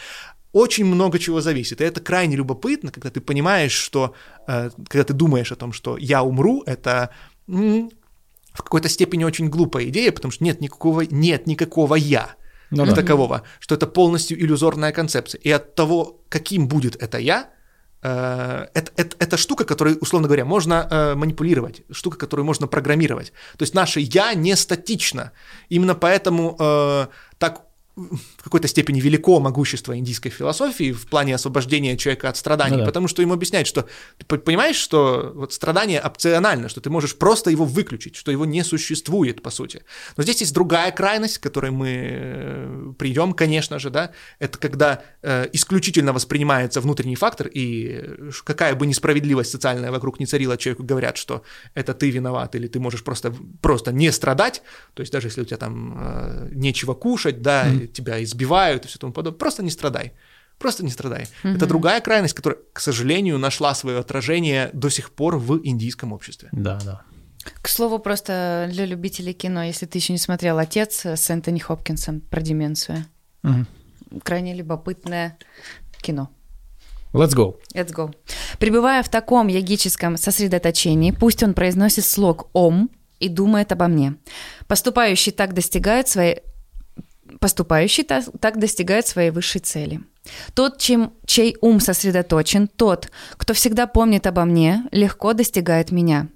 [0.53, 1.81] очень много чего зависит.
[1.81, 4.14] И это крайне любопытно, когда ты понимаешь, что,
[4.47, 7.11] э, когда ты думаешь о том, что я умру, это
[7.49, 7.90] м,
[8.53, 12.37] в какой-то степени очень глупая идея, потому что нет никакого, нет никакого я
[12.70, 12.94] Ну да.
[12.94, 15.40] такового, что это полностью иллюзорная концепция.
[15.40, 17.51] И от того, каким будет это я,
[18.09, 23.33] это, это, это штука, которой, условно говоря, можно э, манипулировать, штука, которую можно программировать.
[23.57, 25.33] То есть наше я не статично.
[25.71, 27.07] Именно поэтому э,
[27.38, 27.62] так
[27.96, 32.87] в какой-то степени велико могущество индийской философии в плане освобождения человека от страданий, Ну да.
[32.87, 33.87] потому что ему объясняют, что
[34.18, 38.44] ты по- понимаешь, что вот страдание опционально, что ты можешь просто его выключить, что его
[38.46, 39.83] не существует, по сути.
[40.16, 45.02] Но здесь есть другая крайность, к которой мы э, придем, конечно же, да, это когда
[45.22, 50.83] э, исключительно воспринимается внутренний фактор, и э, какая бы несправедливость социальная вокруг не царила, человеку
[50.83, 51.42] говорят, что
[51.74, 54.62] это ты виноват, или ты можешь просто, просто не страдать,
[54.94, 58.99] то есть даже если у тебя там нечего кушать, да, и тебя избивают и все
[58.99, 60.12] тому подобное, просто не страдай.
[60.59, 61.27] Просто не страдай.
[61.42, 66.49] Это другая крайность, которая, к сожалению, нашла свое отражение до сих пор в индийском обществе.
[66.53, 67.03] Да, да.
[67.61, 72.20] К слову, просто для любителей кино, если ты еще не смотрел «Отец» с Энтони Хопкинсом
[72.20, 73.05] про деменцию.
[73.42, 73.66] Мгм.
[74.23, 75.37] Крайне любопытное
[76.01, 76.31] кино.
[77.12, 77.57] Let's go.
[77.75, 78.14] Let's go.
[78.59, 84.16] Пребывая в таком ягическом сосредоточении, пусть он произносит слог «Ом» и думает обо мне.
[84.66, 86.40] Поступающий так достигает своей...
[87.40, 90.01] Поступающий та- так достигает своей высшей цели.
[90.55, 96.29] Тот, чем, чей ум сосредоточен, тот, кто всегда помнит обо мне, легко достигает меня.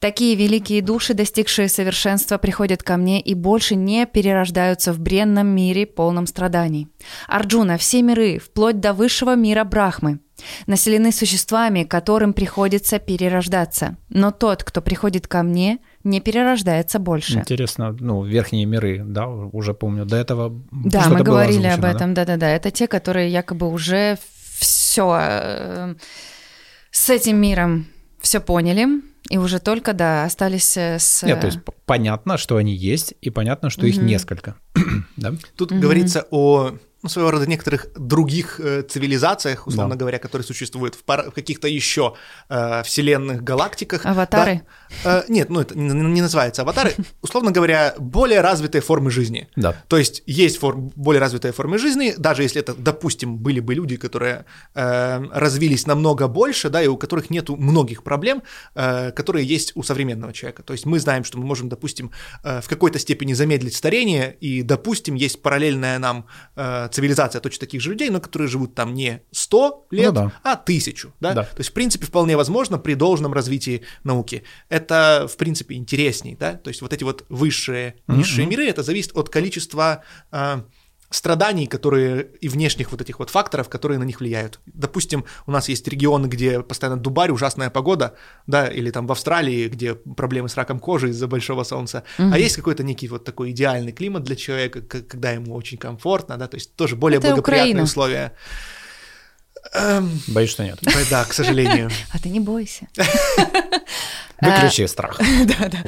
[0.00, 5.86] Такие великие души, достигшие совершенства, приходят ко мне и больше не перерождаются в бренном мире,
[5.86, 6.88] полном страданий.
[7.28, 10.18] Арджуна, все миры, вплоть до высшего мира Брахмы,
[10.66, 13.96] населены существами, которым приходится перерождаться.
[14.08, 17.38] Но тот, кто приходит ко мне, не перерождается больше.
[17.38, 22.48] Интересно, ну, верхние миры, да, уже помню, до этого Да, мы говорили об этом, да-да-да.
[22.48, 24.18] Это те, которые якобы уже
[24.58, 25.96] все
[26.90, 27.86] с этим миром
[28.20, 31.22] все поняли, и уже только, да, остались э, с...
[31.24, 34.06] Нет, то есть понятно, что они есть, и понятно, что их Мгм.
[34.06, 34.56] несколько.
[35.16, 35.34] да?
[35.56, 39.98] Тут говорится о, ну, своего рода некоторых других э, цивилизациях, условно да.
[40.00, 42.14] говоря, которые существуют в, пар- в каких-то еще
[42.48, 44.04] э, вселенных, галактиках.
[44.04, 44.62] Аватары?
[45.04, 46.94] Да, э, нет, ну это не, не называется аватары.
[47.22, 49.48] Условно говоря, более развитые формы жизни.
[49.54, 49.76] Да.
[49.86, 53.96] То есть есть форм, более развитые формы жизни, даже если это, допустим, были бы люди,
[53.96, 58.42] которые э, развились намного больше, да, и у которых нету многих проблем,
[58.74, 60.64] э, которые есть у современного человека.
[60.64, 62.10] То есть мы знаем, что мы можем, допустим,
[62.42, 67.82] э, в какой-то степени замедлить старение, и, допустим, есть параллельная нам э, цивилизация точно таких
[67.82, 70.32] же людей, но которые живут там не 100 лет, ну, да.
[70.42, 71.12] а 1000.
[71.20, 71.34] Да?
[71.34, 71.42] Да.
[71.42, 74.44] То есть, в принципе, вполне возможно при должном развитии науки.
[74.70, 76.36] Это, в принципе, интересней.
[76.40, 76.54] Да?
[76.54, 78.50] То есть, вот эти вот высшие, низшие mm-hmm.
[78.50, 80.62] миры, это зависит от количества э,
[81.10, 84.60] страданий, которые и внешних вот этих вот факторов, которые на них влияют.
[84.66, 88.14] Допустим, у нас есть регионы, где постоянно дубарь, ужасная погода,
[88.46, 92.30] да, или там в Австралии, где проблемы с раком кожи из-за большого солнца, угу.
[92.32, 96.48] а есть какой-то некий вот такой идеальный климат для человека, когда ему очень комфортно, да,
[96.48, 97.82] то есть тоже более Это благоприятные Украина.
[97.84, 98.32] условия.
[99.74, 100.20] Эм...
[100.28, 100.78] Боюсь, что нет.
[101.10, 101.90] Да, к сожалению.
[102.12, 102.88] А ты не бойся.
[104.40, 105.18] Выключи страх.
[105.18, 105.78] Да, да.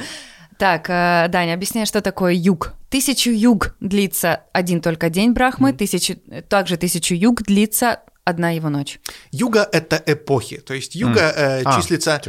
[0.59, 2.73] Так, э, Даня, объясняй, что такое юг.
[2.89, 5.77] Тысячу юг длится один только день Брахмы, mm.
[5.77, 6.15] тысячу,
[6.49, 8.99] также тысячу юг длится одна его ночь.
[9.31, 11.33] Юга— это эпохи, то есть юга mm.
[11.37, 12.21] э, а, числится...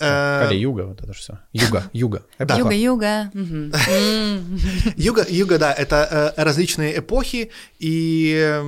[0.00, 0.46] Э...
[0.46, 1.38] Кали-юга, вот это же все.
[1.52, 2.22] Юга, юга.
[2.38, 3.30] Юга-юга.
[4.96, 8.62] Юга-юга, да, это э, различные эпохи, и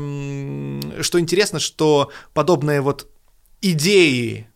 [1.01, 3.09] что интересно, что подобные вот
[3.63, 4.47] идеи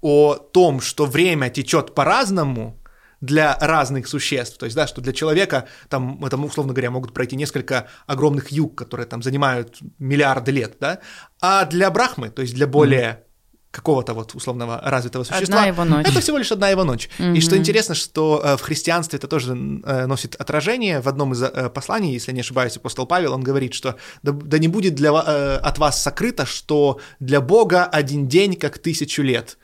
[0.00, 2.79] о том, что время течет по-разному,
[3.20, 4.58] для разных существ.
[4.58, 8.76] То есть, да, что для человека там, это, условно говоря, могут пройти несколько огромных юг,
[8.76, 11.00] которые там занимают миллиарды лет, да,
[11.40, 13.24] а для Брахмы, то есть для более
[13.70, 15.58] какого-то вот условного развитого существа.
[15.58, 16.06] Одна его ночь.
[16.08, 17.08] Это всего лишь одна его ночь.
[17.18, 17.36] Mm-hmm.
[17.36, 21.00] И что интересно, что э, в христианстве это тоже э, носит отражение.
[21.00, 24.58] В одном из э, посланий, если не ошибаюсь, апостол Павел, он говорит, что да, да
[24.58, 29.56] не будет для, от вас сокрыто, что для Бога один день как тысячу лет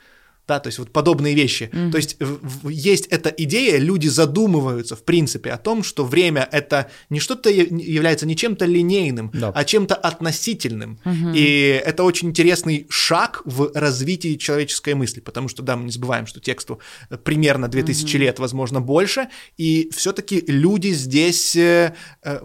[0.47, 1.69] да, то есть вот подобные вещи.
[1.71, 1.91] Mm-hmm.
[1.91, 2.17] То есть
[2.63, 8.25] есть эта идея, люди задумываются в принципе о том, что время это не что-то является
[8.25, 9.51] не чем-то линейным, да.
[9.53, 10.99] а чем-то относительным.
[11.03, 11.33] Mm-hmm.
[11.35, 16.27] И это очень интересный шаг в развитии человеческой мысли, потому что, да, мы не забываем,
[16.27, 16.79] что тексту
[17.23, 18.19] примерно 2000 mm-hmm.
[18.19, 22.39] лет, возможно, больше, и все-таки люди здесь э, э,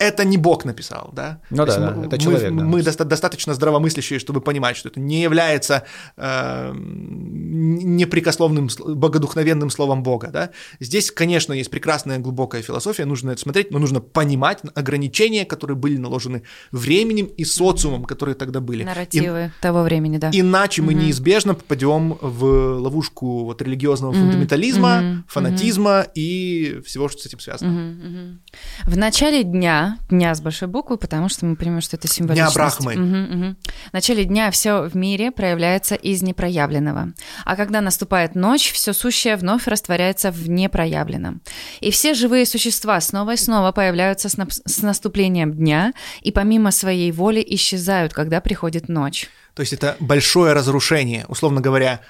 [0.00, 1.40] это не Бог написал, да?
[1.50, 2.50] Ну да, да, мы, это человек.
[2.50, 2.64] Мы, да.
[2.64, 5.84] мы доста- достаточно здравомыслящие, чтобы понимать, что это не является
[6.16, 10.50] э, непрекословным, богодухновенным словом Бога, да?
[10.80, 15.98] Здесь, конечно, есть прекрасная глубокая философия, нужно это смотреть, но нужно понимать ограничения, которые были
[15.98, 18.84] наложены временем и социумом, которые тогда были.
[18.84, 20.30] Нарративы и, того времени, да.
[20.32, 20.92] Иначе угу.
[20.92, 22.44] мы неизбежно попадем в
[22.78, 24.20] ловушку вот религиозного угу.
[24.20, 25.24] фундаментализма, угу.
[25.28, 26.10] фанатизма угу.
[26.14, 27.70] и всего, что с этим связано.
[27.70, 27.90] Угу.
[27.90, 28.92] Угу.
[28.92, 32.54] В начале дня дня, с большой буквы, потому что мы понимаем, что это символичность.
[32.54, 32.94] Дня Брахмы.
[32.94, 33.56] Угу, угу.
[33.90, 37.12] В начале дня все в мире проявляется из непроявленного.
[37.44, 41.42] А когда наступает ночь, все сущее вновь растворяется в непроявленном.
[41.80, 44.46] И все живые существа снова и снова появляются с, на...
[44.50, 49.28] с наступлением дня и помимо своей воли исчезают, когда приходит ночь.
[49.54, 52.00] То есть это большое разрушение, условно говоря,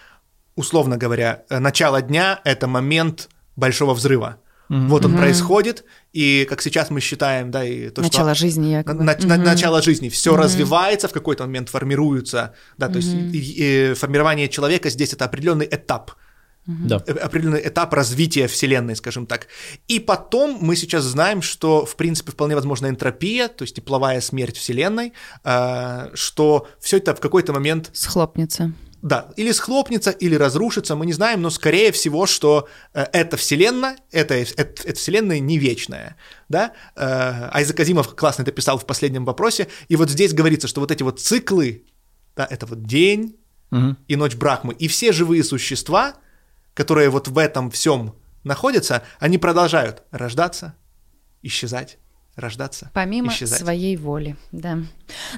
[0.57, 4.37] условно говоря, э, начало дня— это момент большого взрыва.
[4.71, 4.87] Mm-hmm.
[4.87, 5.19] Вот он mm-hmm.
[5.19, 8.47] происходит, и как сейчас мы считаем, да, и то, начало что...
[8.47, 9.03] жизни, якобы.
[9.03, 9.37] На, mm-hmm.
[9.39, 10.39] начало жизни, все mm-hmm.
[10.39, 13.31] развивается, в какой-то момент формируется, да, то mm-hmm.
[13.33, 16.13] есть и, и формирование человека здесь это определенный этап.
[16.67, 16.97] Да.
[16.99, 19.49] определенный этап развития Вселенной, скажем так.
[19.89, 24.57] И потом мы сейчас знаем, что, в принципе, вполне возможна энтропия, то есть тепловая смерть
[24.57, 27.91] Вселенной, э, что все это в какой-то момент...
[27.93, 28.73] Схлопнется.
[29.03, 33.97] Да, или схлопнется, или разрушится, мы не знаем, но скорее всего, что э, эта вселенная,
[34.11, 36.17] эта, эта, эта вселенная не вечная,
[36.51, 36.73] да?
[36.97, 40.91] Э, Айзек Азимов классно это писал в последнем вопросе, и вот здесь говорится, что вот
[40.91, 41.85] эти вот циклы,
[42.37, 43.37] да, это вот день
[43.71, 43.97] угу.
[44.07, 46.17] и ночь Брахмы, и все живые существа,
[46.75, 50.75] которые вот в этом всем находятся, они продолжают рождаться,
[51.41, 51.97] исчезать,
[52.37, 52.91] рождаться.
[52.95, 53.61] Помимо исчезать.
[53.61, 54.79] своей воли, да.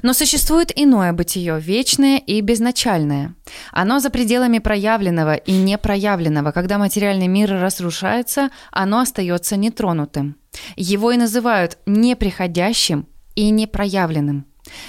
[0.01, 3.35] Но существует иное бытие, вечное и безначальное.
[3.71, 6.51] Оно за пределами проявленного и непроявленного.
[6.51, 10.35] Когда материальный мир разрушается, оно остается нетронутым.
[10.75, 14.45] Его и называют неприходящим и непроявленным.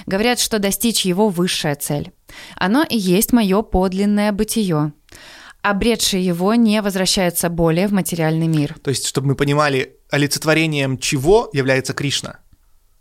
[0.06, 2.12] Говорят, что достичь его высшая цель.
[2.56, 4.92] Оно и есть мое подлинное бытие
[5.64, 8.76] обретший его не возвращается более в материальный мир.
[8.82, 12.40] То есть, чтобы мы понимали, олицетворением чего является Кришна.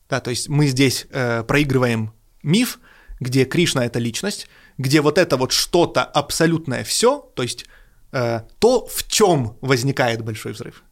[0.09, 2.13] Да, то есть мы здесь э, проигрываем
[2.43, 2.79] миф,
[3.19, 7.65] где Кришна это личность, где вот это вот что-то абсолютное все, то есть
[8.11, 10.83] э, то, в чем возникает большой взрыв.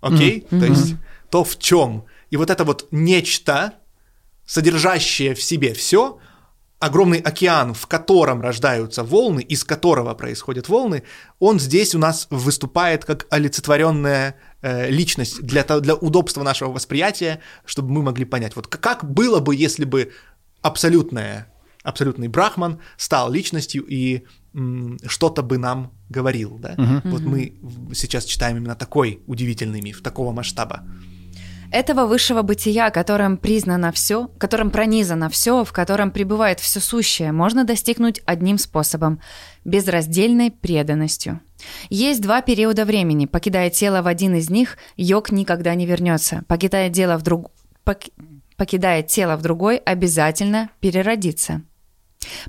[0.00, 0.40] Окей?
[0.40, 0.48] Okay?
[0.48, 0.60] Mm-hmm.
[0.60, 0.94] То есть
[1.30, 2.04] то, в чем.
[2.30, 3.74] И вот это вот нечто,
[4.46, 6.18] содержащее в себе все,
[6.80, 11.02] огромный океан, в котором рождаются волны, из которого происходят волны,
[11.38, 17.90] он здесь у нас выступает как олицетворенная э, личность для, для удобства нашего восприятия, чтобы
[17.90, 20.12] мы могли понять, вот как было бы, если бы
[20.62, 21.46] абсолютное,
[21.82, 24.24] абсолютный брахман стал личностью и
[25.06, 26.74] что-то бы нам говорил, да?
[26.76, 27.08] Угу.
[27.10, 27.54] Вот мы
[27.94, 30.84] сейчас читаем именно такой удивительный миф, такого масштаба.
[31.72, 37.64] Этого высшего бытия, которым признано все, которым пронизано все, в котором пребывает все сущее, можно
[37.64, 39.20] достигнуть одним способом–
[39.64, 41.40] безраздельной преданностью.
[41.88, 43.26] Есть два периода времени.
[43.26, 46.44] Покидая тело в один из них, йог никогда не вернется.
[46.48, 47.50] Покидая, дело в друг...
[47.84, 48.04] Пок...
[48.56, 51.62] Покидая тело в другой, обязательно переродится.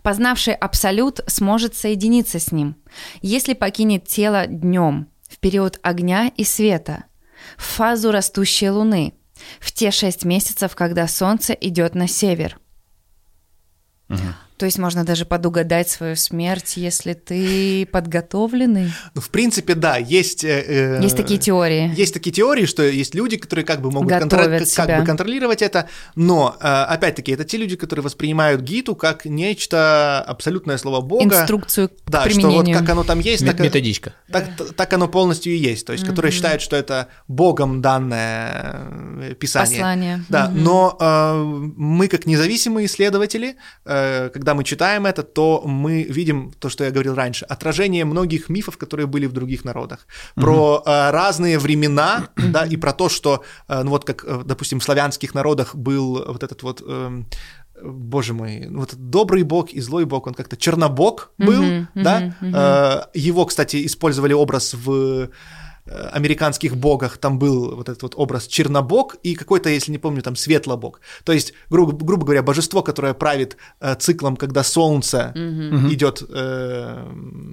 [0.04, 2.76] Познавший абсолют сможет соединиться с ним.
[3.22, 7.06] Если покинет тело днем, в период огня и света–
[7.58, 9.14] в фазу растущей луны,
[9.60, 12.60] в те шесть месяцев, когда Солнце идет на север.
[14.10, 14.20] Угу.
[14.62, 18.94] То есть можно даже подугадать свою смерть, если ты подготовленный.
[19.16, 20.44] Ну, в принципе, да, есть...
[20.44, 21.92] Э, э есть такие теории.
[21.98, 24.62] Есть такие теории, что есть люди, которые как бы могут контр...
[24.76, 30.22] как бы контролировать это, но, э, опять-таки, это те люди, которые воспринимают гиту как нечто
[30.22, 31.24] абсолютное слово Бога.
[31.24, 32.62] Инструкцию к Да, применению.
[32.62, 34.14] что вот как оно там есть, так, методичка.
[34.32, 34.46] Так,
[34.76, 35.88] так оно полностью и есть.
[35.88, 36.10] То есть, mm-hmm.
[36.10, 39.80] которые считают, что это Богом данное э, писание.
[39.80, 40.26] Послание.
[40.30, 40.60] Да, mm-hmm.
[40.60, 41.44] но э,
[41.78, 46.84] мы как независимые исследователи, э, когда когда мы читаем это, то мы видим то, что
[46.84, 50.90] я говорил раньше, отражение многих мифов, которые были в других народах, про угу.
[50.90, 54.84] э, разные времена, да, и про то, что, э, ну вот как, э, допустим, в
[54.84, 57.24] славянских народах был вот этот вот э,
[57.84, 62.36] боже мой, ну вот добрый бог и злой бог, он как-то чернобог был, mm-hmm, да,
[62.42, 63.08] mm-hmm.
[63.14, 65.30] его, кстати, использовали образ в
[66.12, 70.36] американских богах там был вот этот вот образ Чернобог и какой-то, если не помню, там
[70.36, 71.02] Светлобог.
[71.24, 75.94] То есть, грубо, грубо говоря, божество, которое правит э, циклом, когда солнце угу.
[75.94, 77.08] идет э,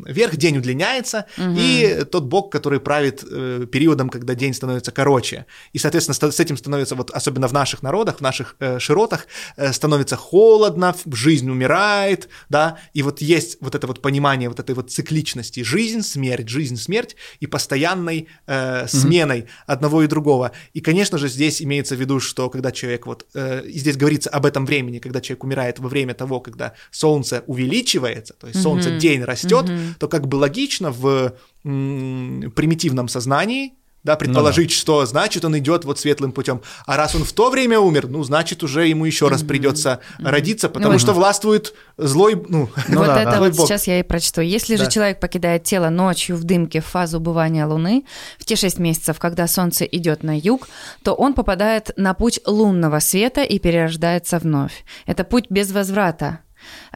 [0.06, 1.54] вверх, день удлиняется, угу.
[1.56, 5.46] и тот бог, который правит э, периодом, когда день становится короче.
[5.72, 9.72] И, соответственно, с этим становится, вот особенно в наших народах, в наших э, широтах, э,
[9.72, 14.90] становится холодно, жизнь умирает, да, и вот есть вот это вот понимание вот этой вот
[14.90, 19.64] цикличности жизнь, смерть, жизнь, смерть и постоянной э, сменой mm-hmm.
[19.66, 20.52] одного и другого.
[20.74, 24.46] И, конечно же, здесь имеется в виду, что когда человек вот, э, здесь говорится об
[24.46, 28.62] этом времени, когда человек умирает во время того, когда солнце увеличивается, то есть mm-hmm.
[28.62, 29.94] солнце день растет, mm-hmm.
[29.98, 33.72] то как бы логично в примитивном сознании
[34.08, 34.80] да, предположить, ну, да.
[34.80, 36.62] что значит он идет вот светлым путем.
[36.86, 40.30] А раз он в то время умер, ну, значит, уже ему еще раз придется mm-hmm.
[40.30, 43.38] родиться, потому ну, что властвует злой, ну, ну вот да, это да.
[43.40, 44.40] вот сейчас я и прочту.
[44.40, 44.84] Если да.
[44.84, 48.04] же человек покидает тело ночью в дымке в фазу бывания Луны,
[48.38, 50.68] в те шесть месяцев, когда Солнце идет на юг,
[51.02, 54.84] то он попадает на путь лунного света и перерождается вновь.
[55.06, 56.40] Это путь без возврата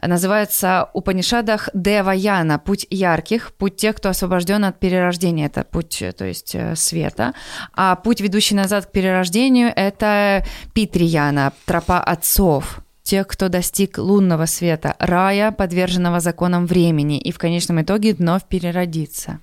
[0.01, 6.11] называется у Панишадах Деваяна, путь ярких, путь тех, кто освобожден от перерождения, это путь, э,
[6.11, 7.33] то есть э, света,
[7.73, 14.95] а путь, ведущий назад к перерождению, это Питрияна, тропа отцов, тех, кто достиг лунного света,
[14.99, 19.39] рая, подверженного законам времени, и в конечном итоге вновь переродиться.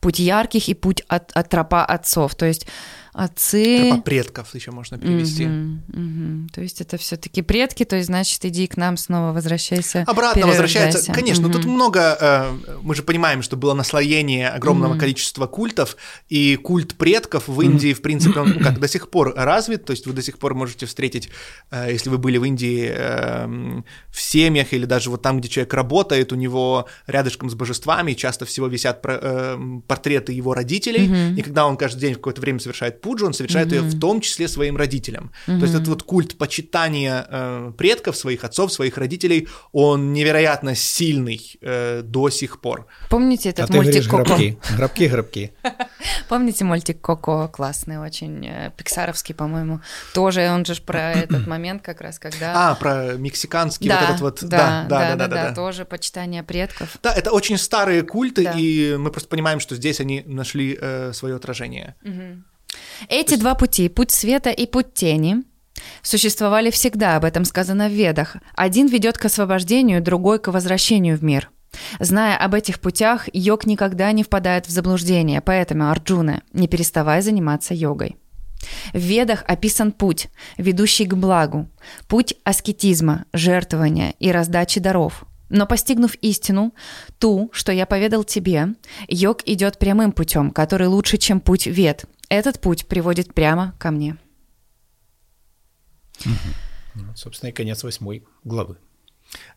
[0.00, 2.66] Путь ярких и путь от, от тропа отцов, то есть
[3.14, 3.90] отцы.
[3.90, 5.46] Тропа предков еще можно перевести.
[5.46, 5.52] Угу,
[5.88, 6.48] угу.
[6.52, 10.04] То есть это все-таки предки, то есть значит иди к нам снова, возвращайся.
[10.06, 11.12] Обратно возвращается.
[11.12, 11.54] Конечно, угу.
[11.54, 12.18] тут много.
[12.20, 15.00] Э, мы же понимаем, что было наслоение огромного угу.
[15.00, 15.96] количества культов,
[16.28, 17.98] и культ предков в Индии, угу.
[17.98, 19.84] в принципе, он ну, как до сих пор развит.
[19.84, 21.30] То есть вы до сих пор можете встретить,
[21.70, 23.46] э, если вы были в Индии, э,
[24.10, 28.44] в семьях или даже вот там, где человек работает, у него рядышком с божествами часто
[28.44, 31.38] всего висят портреты его родителей, угу.
[31.38, 33.74] и когда он каждый день в какое-то время совершает пуджу, он совершает mm-hmm.
[33.74, 35.30] ее в том числе своим родителям.
[35.46, 35.58] Mm-hmm.
[35.58, 41.58] То есть этот вот культ почитания э, предков, своих отцов, своих родителей, он невероятно сильный
[41.60, 42.86] э, до сих пор.
[43.10, 44.24] Помните этот а мультик Коко?
[44.24, 45.52] Гробки, гробки, гробки.
[46.28, 49.80] Помните мультик Коко, классный очень, э, пиксаровский, по-моему,
[50.14, 52.70] тоже, он же про этот момент как раз, когда...
[52.70, 54.44] А, про мексиканский да, вот этот вот...
[54.44, 56.96] Да, да, да, да, да, тоже почитание предков.
[57.02, 58.52] Да, это очень старые культы, да.
[58.52, 61.96] и мы просто понимаем, что здесь они нашли э, свое отражение.
[63.08, 65.42] Эти два пути, путь света и путь тени,
[66.02, 68.36] существовали всегда, об этом сказано в Ведах.
[68.54, 71.50] Один ведет к освобождению, другой к возвращению в мир.
[71.98, 77.74] Зная об этих путях, йог никогда не впадает в заблуждение, поэтому, Арджуна, не переставай заниматься
[77.74, 78.16] йогой.
[78.92, 81.68] В Ведах описан путь, ведущий к благу,
[82.08, 85.24] путь аскетизма, жертвования и раздачи даров.
[85.50, 86.72] Но постигнув истину,
[87.18, 88.68] ту, что я поведал тебе,
[89.08, 94.16] йог идет прямым путем, который лучше, чем путь вед, этот путь приводит прямо ко мне.
[96.94, 98.78] Вот, собственно, и конец восьмой главы.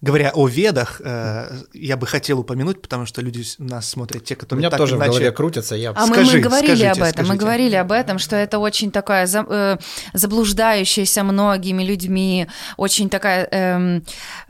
[0.01, 4.38] Говоря о ведах, э, я бы хотел упомянуть, потому что люди нас смотрят, те, У
[4.38, 5.11] которые меня так тоже в иначе...
[5.11, 5.91] голове крутятся, я...
[5.95, 7.34] А мы, Скажи, мы говорили скажите, об этом, скажите.
[7.34, 9.78] мы говорили об этом, что это очень такая за- э,
[10.13, 12.47] заблуждающаяся многими людьми,
[12.78, 14.03] очень такая эм,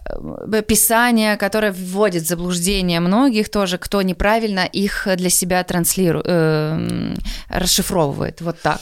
[0.05, 7.15] э, писание, которое вводит в заблуждение многих тоже, кто неправильно их для себя транслирует, эм,
[7.49, 8.79] расшифровывает, вот так.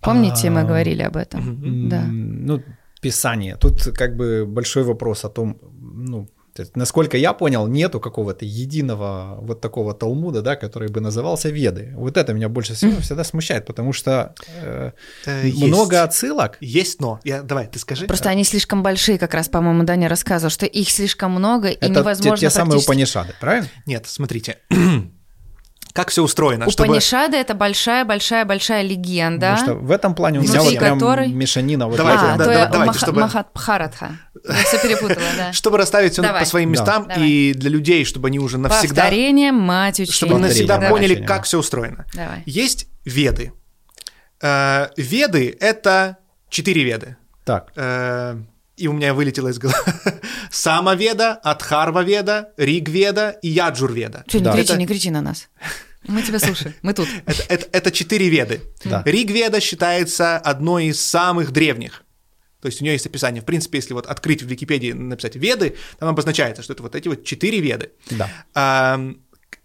[0.00, 1.88] Помните, мы А, говорили об этом?
[1.88, 2.02] Да.
[2.06, 2.62] Ну,
[3.04, 3.56] Писание.
[3.56, 9.38] Тут как бы большой вопрос о том, ну, есть, насколько я понял, нету какого-то единого
[9.42, 11.92] вот такого Талмуда, да, который бы назывался Веды.
[11.96, 14.92] Вот это меня больше всего всегда смущает, потому что э,
[15.26, 15.62] Э, есть.
[15.66, 16.56] много отсылок.
[16.60, 17.18] Есть но.
[17.24, 18.06] Я, давай, ты скажи.
[18.06, 21.86] Просто они слишком большие, как раз, по-моему, Даня рассказывал, что их слишком много, и Это
[21.86, 23.68] те, невозможно те самые практически- Упанишады, правильно?
[23.86, 24.58] Нет, смотрите.
[25.94, 26.68] Как все устроено?
[26.70, 29.52] чтобы- Упанишады— это большая-большая-большая легенда.
[29.52, 31.86] Потому что в этом плане у меня вот прям которой- мешанина.
[31.86, 34.10] Вот Давайте, а, да, да, я давайте, Маха- чтобы- Махабхаратха.
[34.46, 35.52] Я все перепутала, да.
[35.54, 36.42] Чтобы расставить все Давай.
[36.42, 36.80] по своим Да.
[36.80, 37.26] местам Давай.
[37.28, 40.12] и для людей, чтобы они уже навсегда, Повторение, мать учения.
[40.12, 41.26] чтобы навсегда поняли, да.
[41.26, 42.04] как все устроено.
[42.12, 42.42] Давай.
[42.44, 43.52] Есть веды.
[44.42, 46.18] Э, Веды— это
[46.50, 47.16] четыре веды.
[47.44, 48.36] Так, Э,
[48.76, 49.78] И у меня вылетело из головы.
[50.50, 54.24] Самоведа, Адхарва-веда, Ригведа и Яджур-веда.
[54.26, 54.52] Что, не Да.
[54.52, 55.48] кричи, Это- не кричи на нас.
[56.06, 57.08] Мы тебя слушаем, мы тут.
[57.26, 58.60] Это, это- это четыре веды.
[58.84, 59.02] Да.
[59.06, 62.02] Ригведа считается одной из самых древних.
[62.60, 63.42] То есть у нее есть описание.
[63.42, 67.08] В принципе, если вот открыть в Википедии, написать веды, там обозначается, что это вот эти
[67.08, 67.92] вот четыре веды.
[68.10, 68.28] да.
[68.54, 69.18] Ам,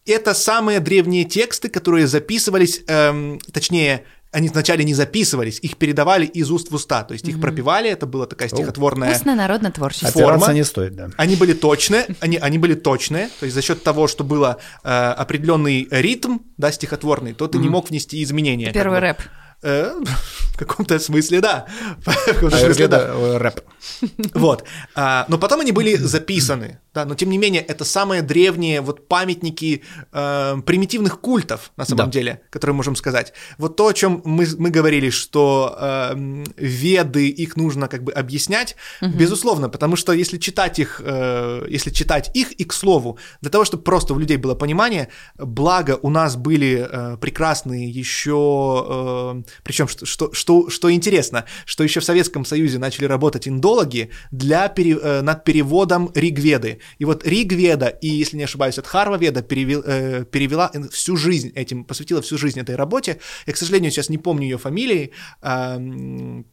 [0.06, 6.52] Это самые древние тексты, которые записывались, эм, точнее, они вначале не записывались, их передавали из
[6.52, 9.12] уст в уста, то есть их пропевали, это была такая стихотворная...
[9.12, 10.12] Устно народно творчество.
[10.12, 10.30] Форма.
[10.30, 11.10] Отираться не стоит, да.
[11.18, 14.46] Они были точные, они, они были точные, то есть за счет того, что был
[14.84, 18.72] определенный ритм, да, стихотворный, то ты не мог внести изменения.
[18.72, 19.08] Первый бы.
[19.08, 19.18] рэп.
[19.62, 19.94] Э,
[20.54, 21.66] в каком-то смысле, да.
[22.06, 23.00] В каком-то смысле, да.
[23.10, 23.62] Э, рэп.
[24.34, 24.64] Вот.
[24.96, 29.08] А, но потом они были записаны, да, но тем не менее это самые древние вот
[29.08, 32.12] памятники э, примитивных культов, на самом Да.
[32.12, 33.34] деле, которые можем сказать.
[33.58, 38.76] Вот то, о чем мы, мы говорили, что э, веды, их нужно как бы объяснять,
[39.02, 43.66] безусловно, потому что если читать их, э, если читать их и к слову, для того,
[43.66, 45.08] чтобы просто у людей было понимание,
[45.38, 52.00] благо у нас были э, прекрасные еще, причем что, что, что, что интересно, что еще
[52.00, 56.80] в Советском Союзе начали работать индологи для пере- э, над переводом Ригведы.
[56.98, 61.84] И вот Ригведа и, если не ошибаюсь, от Харваведа перевел, э, перевела всю жизнь этим,
[61.86, 63.20] посвятила всю жизнь этой работе.
[63.48, 65.12] Я, к сожалению, сейчас не помню ее фамилии.
[65.42, 66.46] м,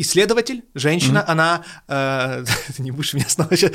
[0.00, 1.64] исследователь, женщина, она...
[1.88, 2.44] э,
[2.76, 3.70] ты не будешь меня снова сейчас...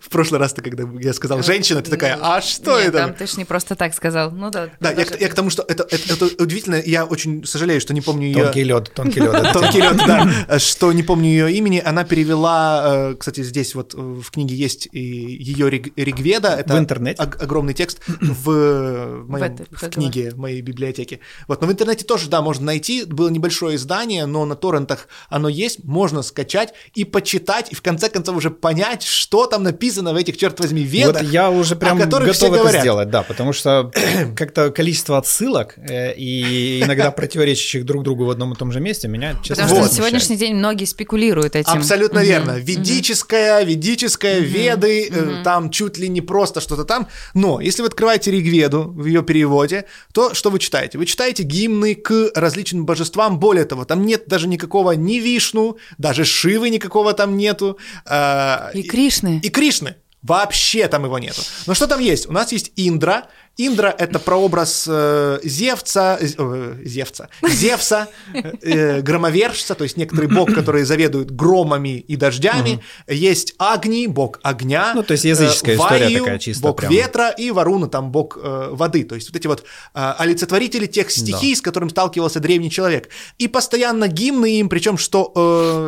[0.00, 2.98] В прошлый раз, ты, когда я сказал женщина, ты такая, а что Нет, это?
[2.98, 4.30] там ты ж не просто так сказал.
[4.30, 4.70] Ну да.
[4.80, 7.94] Да, я, к- я к тому, что это, это, это удивительно, я очень сожалею, что
[7.94, 8.44] не помню ее...
[8.44, 9.52] Тонкий лед, тонкий лед.
[9.52, 13.98] Тонкий лед, да, что не помню ее имени, она перевела, э, кстати, здесь вот э,
[13.98, 17.22] в книге есть и ее Риг- Ригведа, это В интернете?
[17.22, 21.20] ог- огромный текст в, моем- этой, в книге, в моей библиотеке.
[21.48, 24.54] Вот, но в интернете тоже, да, можно найти, было небольшое издание, но на
[24.84, 29.62] торрентах оно есть, можно скачать и почитать, и в конце концов уже понять, что там
[29.62, 32.62] написано в этих, черт возьми, ведах, Вот я уже прям о которых все готов это
[32.62, 32.82] говорят.
[32.82, 33.90] сделать, да, потому что
[34.36, 39.08] как-то количество отсылок э, и иногда противоречащих друг другу в одном и том же месте
[39.08, 41.72] меня, честно Потому что на сегодняшний день многие спекулируют этим.
[41.72, 42.58] Абсолютно верно.
[42.58, 47.08] Ведическая, ведическая, веды, э, там чуть ли не просто что-то там.
[47.34, 50.98] Но если вы открываете Ригведу в ее переводе, то что вы читаете?
[50.98, 53.38] Вы читаете гимны к различным божествам.
[53.38, 54.63] Более того, там нет даже никакого
[54.94, 57.78] ни Вишну, даже Шивы никакого там нету.
[58.06, 59.40] э, И Кришны.
[59.42, 59.96] И Кришны.
[60.22, 61.42] Вообще там его нету.
[61.66, 62.26] Но что там есть?
[62.28, 63.26] У нас есть Индра.
[63.56, 70.52] Индра— это прообраз э, Зевца, э, э, Зевца, Зевса, э, громовержца, то есть некоторый бог,
[70.52, 72.80] который заведует громами и дождями.
[73.06, 74.92] Есть Агни, бог огня.
[74.94, 76.92] Ну, то есть языческая э, история Ваю, такая чисто Бог прям.
[76.92, 79.04] ветра и Варуна, там бог э, воды.
[79.04, 79.62] То есть вот эти вот
[79.94, 83.08] э, олицетворители тех стихий, с которым сталкивался древний человек.
[83.38, 85.32] И постоянно гимны им, причем что,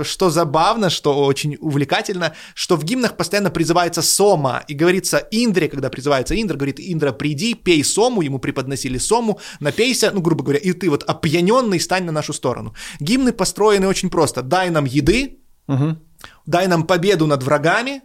[0.01, 4.63] э, что забавно, что очень увлекательно, что в гимнах постоянно призывается Сома.
[4.69, 10.11] И говорится Индре, когда призывается Индра, говорит, Индра, приди, пей Сому, ему преподносили Сому, напейся,
[10.13, 12.75] ну, грубо говоря, и ты вот опьяненный стань на нашу сторону.
[13.01, 14.43] Гимны построены очень просто.
[14.43, 15.99] Дай нам еды, Мгм.
[16.47, 18.03] дай нам победу над врагами,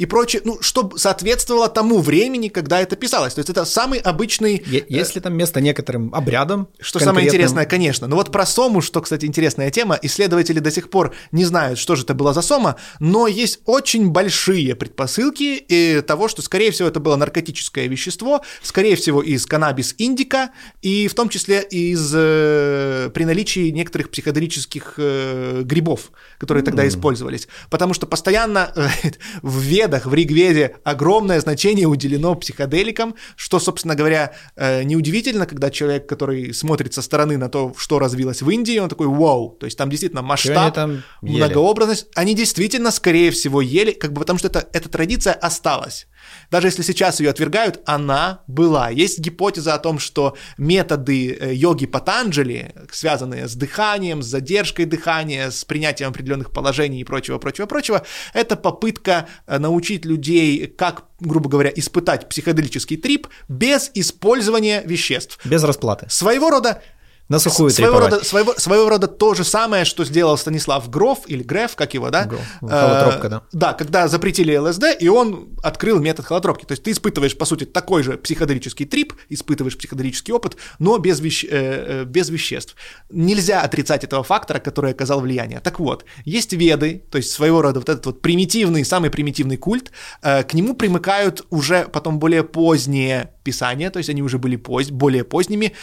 [0.00, 3.34] и прочее, ну, чтобы соответствовало тому времени, когда это писалось.
[3.34, 4.62] То есть это самый обычный...
[4.66, 6.68] Е- Есть ли там место некоторым обрядам?
[6.80, 8.06] Что самое интересное, конечно.
[8.06, 11.96] Но вот про сому, что, кстати, интересная тема, исследователи до сих пор не знают, что
[11.96, 16.88] же это было за сома, но есть очень большие предпосылки и того, что, скорее всего,
[16.88, 23.10] это было наркотическое вещество, скорее всего, из каннабис индика, и в том числе из э,
[23.12, 27.48] при наличии некоторых психоделических э, грибов, которые тогда использовались.
[27.68, 28.88] Потому что постоянно э,
[29.42, 29.60] в
[29.90, 36.54] ведах, в Ригведе огромное значение уделено психоделикам, что, собственно говоря, э, неудивительно, когда человек, который
[36.54, 39.90] смотрит со стороны на то, что развилось в Индии, он такой «Вау!» То есть там
[39.90, 41.36] действительно масштаб, там ели?
[41.36, 42.06] многообразность.
[42.14, 46.06] Они действительно, скорее всего, ели, как бы потому что это, эта традиция осталась.
[46.50, 48.90] Даже если сейчас ее отвергают, она была.
[48.90, 55.50] Есть гипотеза о том, что методы э, йоги Патанджали, связанные с дыханием, с задержкой дыхания,
[55.50, 58.02] с принятием определенных положений и прочего, прочего, прочего,
[58.34, 65.38] это попытка э, научить людей, как, грубо говоря, испытать психоделический трип без использования веществ.
[65.44, 66.06] Без расплаты.
[66.08, 66.82] Своего рода
[67.30, 71.42] На сухую своего рода, своего, своего рода то же самое, что сделал Станислав Гроф или
[71.42, 72.24] Греф, как его, да?
[72.24, 72.40] Гроф.
[72.62, 73.42] Э, Холотропка, да.
[73.52, 76.64] Да, когда запретили ЛСД, и он открыл метод холотропки.
[76.64, 81.20] То есть ты испытываешь, по сути, такой же психоделический трип, испытываешь психоделический опыт, но без,
[81.20, 82.74] вещ- э, э, без веществ.
[83.10, 85.60] Нельзя отрицать этого фактора, который оказал влияние.
[85.60, 89.92] Так вот, есть веды, то есть своего рода вот этот вот примитивный, самый примитивный культ,
[90.20, 95.22] к нему примыкают уже потом более поздние писания, то есть они уже были поз- более
[95.22, 95.74] поздними,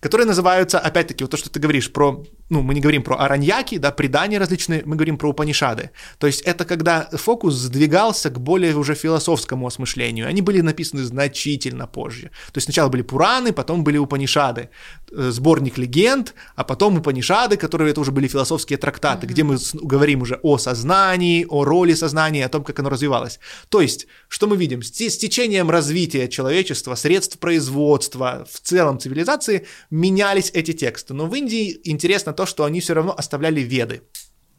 [0.00, 3.78] которые называются, опять-таки, вот то, что ты говоришь про, ну, мы не говорим про араньяки,
[3.78, 5.90] да, предания различные, мы говорим про упанишады.
[6.18, 10.26] То есть это когда фокус сдвигался к более уже философскому осмыслению.
[10.26, 12.30] Они были написаны значительно позже.
[12.52, 14.68] То есть сначала были Пураны, потом были Упанишады,
[15.12, 20.22] э, сборник легенд, а потом Упанишады, которые это уже были философские трактаты, где мы говорим
[20.22, 23.38] уже о сознании, о роли сознания, о том, как оно развивалось.
[23.68, 24.82] То есть, что мы видим?
[24.82, 31.14] С течением развития человечества, средств производства, в целом цивилизации, менялись эти тексты.
[31.14, 34.00] Но в Индии интересно то, что они все равно оставляли веды.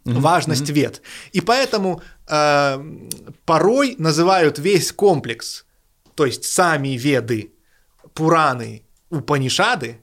[0.06, 1.02] Важность вед.
[1.34, 2.78] И поэтому э,
[3.46, 5.66] порой называют весь комплекс,
[6.14, 7.54] то есть сами веды,
[8.14, 9.98] Пураны, Упанишады,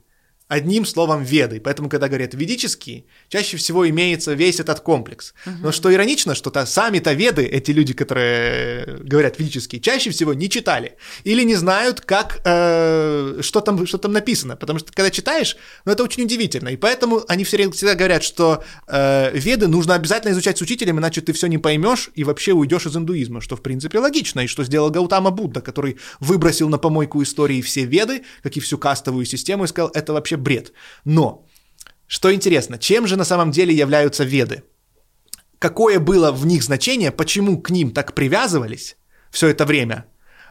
[0.49, 1.61] одним словом веды.
[1.61, 5.33] Поэтому, когда говорят ведические, чаще всего имеется весь этот комплекс.
[5.61, 10.49] Но что иронично, что -то сами-то веды, эти люди, которые говорят ведические, чаще всего не
[10.49, 10.95] читали.
[11.23, 14.55] Или не знают, как, э, что, там, что там написано.
[14.55, 16.69] Потому что, когда читаешь, ну, это очень удивительно.
[16.69, 21.21] И поэтому они все- всегда говорят, что э, веды нужно обязательно изучать с учителем, иначе
[21.21, 24.39] ты все не поймешь и вообще уйдешь из индуизма, что, в принципе, логично.
[24.39, 28.79] И что сделал Гаутама Будда, который выбросил на помойку истории все веды, как и всю
[28.79, 30.73] кастовую систему, и сказал, это вообще бред.
[31.05, 31.45] Но,
[32.07, 34.63] что интересно, чем же на самом деле являются веды?
[35.59, 38.95] Какое было в них значение, почему к ним так привязывались
[39.31, 40.05] все это время?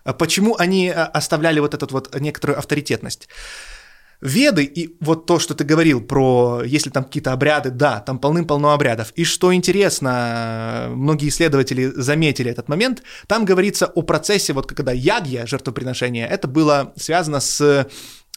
[0.05, 3.29] А Почему они а, оставляли вот эту вот некоторую авторитетность?
[4.21, 8.73] Веды и вот то, что ты говорил про, если там какие-то обряды, да, там полным-полно
[8.73, 9.13] обрядов.
[9.15, 15.47] И что интересно, многие исследователи заметили этот момент, там говорится о процессе, вот когда ягья,
[15.47, 17.87] жертвоприношение, это было связано с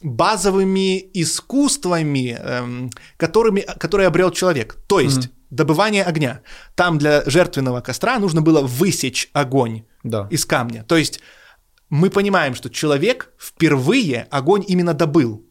[0.04, 4.78] базовыми искусствами, эм, которыми, которые обрел человек.
[4.88, 6.42] То есть добывание огня.
[6.76, 10.28] Там для жертвенного костра нужно было высечь огонь Да.
[10.32, 10.84] из камня.
[10.84, 11.20] То есть
[11.90, 15.44] мы понимаем, что человек впервые огонь именно добыл.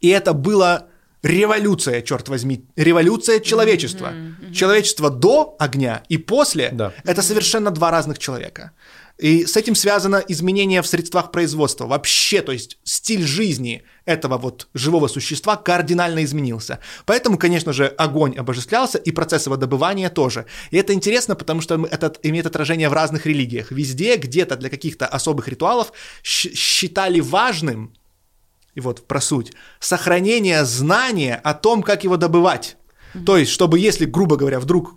[0.00, 0.88] И это была
[1.22, 4.12] революция, черт возьми, революция человечества.
[4.54, 6.92] Человечество до огня и после Да.
[7.04, 8.72] это совершенно два разных человека.
[9.18, 11.86] И с этим связано изменение в средствах производства.
[11.86, 16.78] Вообще, то есть стиль жизни этого вот живого существа кардинально изменился.
[17.04, 20.46] Поэтому, конечно же, огонь обожествлялся, и процесс его добывания тоже.
[20.70, 23.72] И это интересно, потому что это имеет отражение в разных религиях.
[23.72, 25.92] Везде, где-то для каких-то особых ритуалов
[26.22, 27.92] считали важным,
[28.78, 32.76] и вот про суть, сохранение знания о том, как его добывать.
[33.26, 34.94] То есть, чтобы если, грубо говоря, вдруг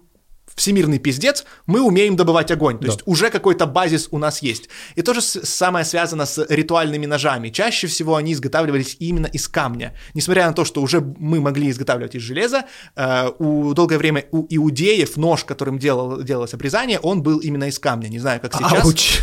[0.55, 2.77] всемирный пиздец, мы умеем добывать огонь.
[2.77, 2.87] То Да.
[2.91, 4.69] есть уже какой-то базис у нас есть.
[4.93, 7.49] И то же самое связано с ритуальными ножами.
[7.49, 9.95] Чаще всего они изготавливались именно из камня.
[10.13, 12.65] Несмотря на то, что уже мы могли изготавливать из железа,
[12.95, 17.79] э, у долгое время у иудеев нож, которым делал, делалось обрезание, он был именно из
[17.79, 18.09] камня.
[18.09, 18.83] Не знаю, как сейчас.
[18.83, 19.19] Ауч.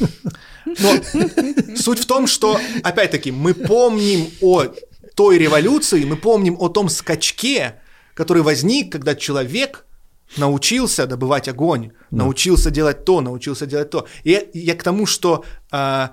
[0.78, 4.66] Но суть в том, что, опять-таки, мы помним о
[5.14, 7.80] той революции, мы помним о том скачке,
[8.14, 9.86] который возник, когда человек
[10.36, 14.06] научился добывать огонь, научился делать то, научился делать то.
[14.24, 16.12] И я, я к тому, что а,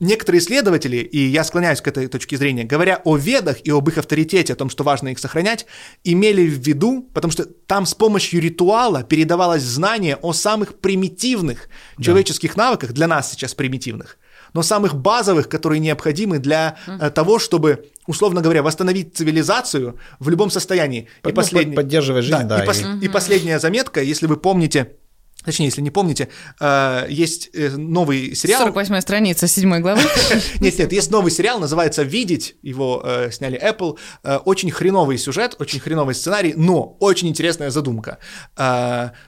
[0.00, 3.98] некоторые исследователи, и я склоняюсь к этой точке зрения, говоря о ведах и об их
[3.98, 5.66] авторитете, о том, что важно их сохранять,
[6.02, 12.04] имели в виду, потому что там с помощью ритуала передавалось знание о самых примитивных да.
[12.04, 14.18] человеческих навыках, для нас сейчас примитивных,
[14.54, 17.10] но самых базовых, которые необходимы для mm.
[17.10, 21.08] того, чтобы, условно говоря, восстановить цивилизацию в любом состоянии.
[21.22, 21.76] Под, и ну, последний...
[21.76, 22.56] Поддерживать жизнь, да.
[22.56, 22.66] да и, и...
[22.66, 22.82] Пос...
[23.02, 24.96] и последняя заметка, если вы помните,
[25.44, 26.28] Точнее, если не помните,
[26.60, 28.60] э, есть э, новый сериал.
[28.60, 30.02] 48 страница 7 главы.
[30.60, 33.98] Нет, нет, есть новый сериал, называется «Видеть», его э, сняли Apple.
[34.44, 38.18] Очень хреновый сюжет, очень хреновый сценарий, но очень интересная задумка.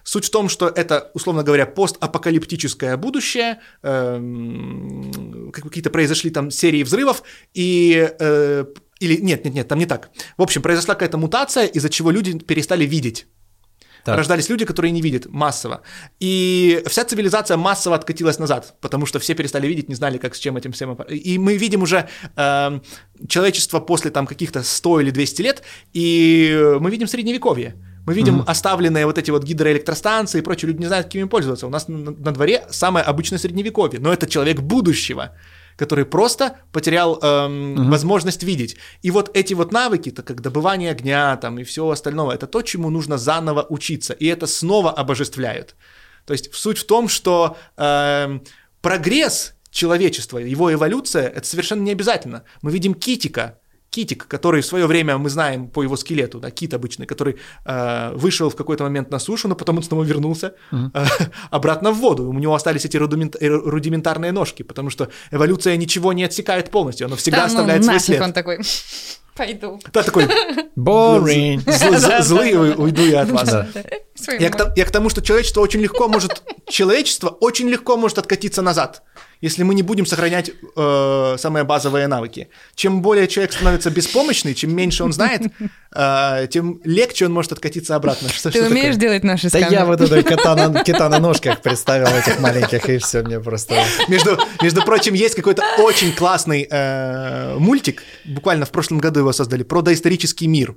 [0.04, 7.22] Суть в том, что это, условно говоря, постапокалиптическое будущее, какие-то произошли там серии взрывов,
[7.54, 8.08] и
[9.00, 10.10] или нет, нет, нет, там не так.
[10.36, 13.26] В общем, произошла какая-то мутация, из-за чего люди перестали видеть.
[14.04, 14.16] Так.
[14.16, 15.82] Рождались люди, которые не видят массово.
[16.18, 20.38] И вся цивилизация массово откатилась назад, потому что все перестали видеть, не знали, как с
[20.38, 20.94] чем этим всем...
[21.08, 22.80] И мы видим уже э,
[23.28, 27.76] человечество после там каких-то 100 или 200 лет, и мы видим средневековье.
[28.04, 28.50] Мы видим mm-hmm.
[28.50, 31.68] оставленные вот эти вот гидроэлектростанции и прочее, люди не знают, какими пользоваться.
[31.68, 35.36] У нас на, на дворе самое обычное средневековье, но это человек будущего
[35.76, 37.90] который просто потерял эм, угу.
[37.90, 38.76] возможность видеть.
[39.02, 42.62] И вот эти вот навыки, то как добывание огня там и всего остального, это то,
[42.62, 45.74] чему нужно заново учиться, и это снова обожествляют.
[46.26, 48.42] То есть суть в том, что эм,
[48.80, 52.44] прогресс человечества, его эволюция, это совершенно не обязательно.
[52.60, 53.58] Мы видим Китика,
[53.92, 57.36] китик, который в свое время мы знаем по его скелету, да, кит обычный, который
[57.66, 60.90] э, вышел в какой-то момент на сушу, но потом он снова вернулся uh-huh.
[60.94, 61.04] э,
[61.50, 62.28] обратно в воду.
[62.28, 67.06] У него остались эти рудимент, э, рудиментарные ножки, потому что эволюция ничего не отсекает полностью,
[67.06, 68.22] она всегда да, ну, оставляет свой след.
[68.22, 68.60] он такой.
[69.36, 69.80] Пойду.
[69.92, 70.28] Да, такой
[70.76, 71.60] boring.
[72.22, 73.66] Злый уйду я от вас.
[74.38, 79.02] Я к тому, что человечество очень легко может, человечество очень легко может откатиться назад
[79.42, 82.48] если мы не будем сохранять э, самые базовые навыки.
[82.76, 85.42] Чем более человек становится беспомощный, чем меньше он знает,
[85.94, 88.28] э, тем легче он может откатиться обратно.
[88.28, 89.00] Что, Ты что умеешь такое?
[89.00, 92.98] делать наши Да я вот это кота на, кита на ножках представил этих маленьких, и
[92.98, 93.82] все мне просто...
[94.08, 99.64] Между, между прочим, есть какой-то очень классный э, мультик, буквально в прошлом году его создали,
[99.64, 100.76] про доисторический мир.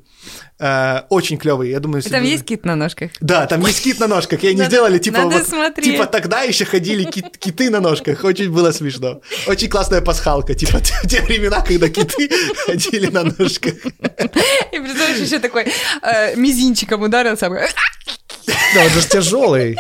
[0.58, 2.02] Э, очень клевый, я думаю...
[2.02, 3.12] Там есть кит на ножках?
[3.20, 7.04] Да, там есть кит на ножках, и они сделали, типа, вот, типа тогда еще ходили
[7.04, 9.20] кит, киты на ножках, очень было смешно.
[9.48, 10.80] Очень классная пасхалка, типа
[11.10, 12.30] те времена, когда киты
[12.66, 13.74] ходили на ножках.
[13.86, 15.68] И представляешь, еще такой
[16.02, 17.50] э, мизинчиком ударился.
[17.50, 19.78] Да, он же тяжелый.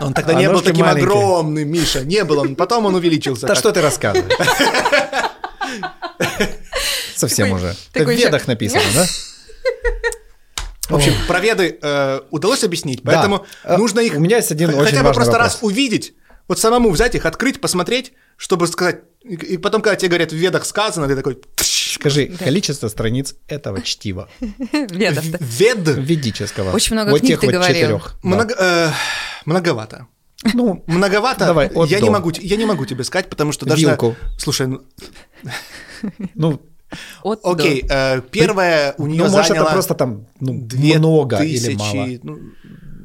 [0.00, 1.06] Он тогда а не был таким маленький.
[1.06, 2.56] огромным, Миша, не был он.
[2.56, 3.46] Потом он увеличился.
[3.46, 4.32] Да что ты рассказываешь?
[7.16, 7.74] Совсем уже.
[7.94, 9.06] В ведах написано, да?
[10.88, 13.78] В общем, про веды э, удалось объяснить, поэтому да.
[13.78, 15.54] нужно их У меня есть один хотя бы просто вопрос.
[15.54, 16.14] раз увидеть,
[16.46, 20.66] вот самому взять их, открыть, посмотреть, чтобы сказать, и потом, когда тебе говорят, в ведах
[20.66, 21.40] сказано, ты такой...
[21.56, 22.44] Скажи, да.
[22.44, 24.28] количество страниц этого чтива.
[24.40, 25.24] Ведов.
[25.40, 25.78] Вед.
[25.78, 26.72] Ведического.
[26.72, 27.74] Очень много вот книг ты вот говорил.
[27.74, 28.16] Четырех.
[28.22, 28.90] Много, э,
[29.46, 30.06] многовато.
[30.52, 31.46] Ну, многовато.
[31.46, 33.86] Давай, я, не могу, я не могу тебе сказать, потому что даже...
[33.86, 34.16] Вилку.
[34.38, 34.78] Слушай,
[36.34, 36.60] ну...
[37.22, 37.94] от Окей, до.
[37.94, 40.52] Э, первое у нее ну, может, это просто там ну,
[40.98, 42.06] много или мало.
[42.22, 42.38] Ну,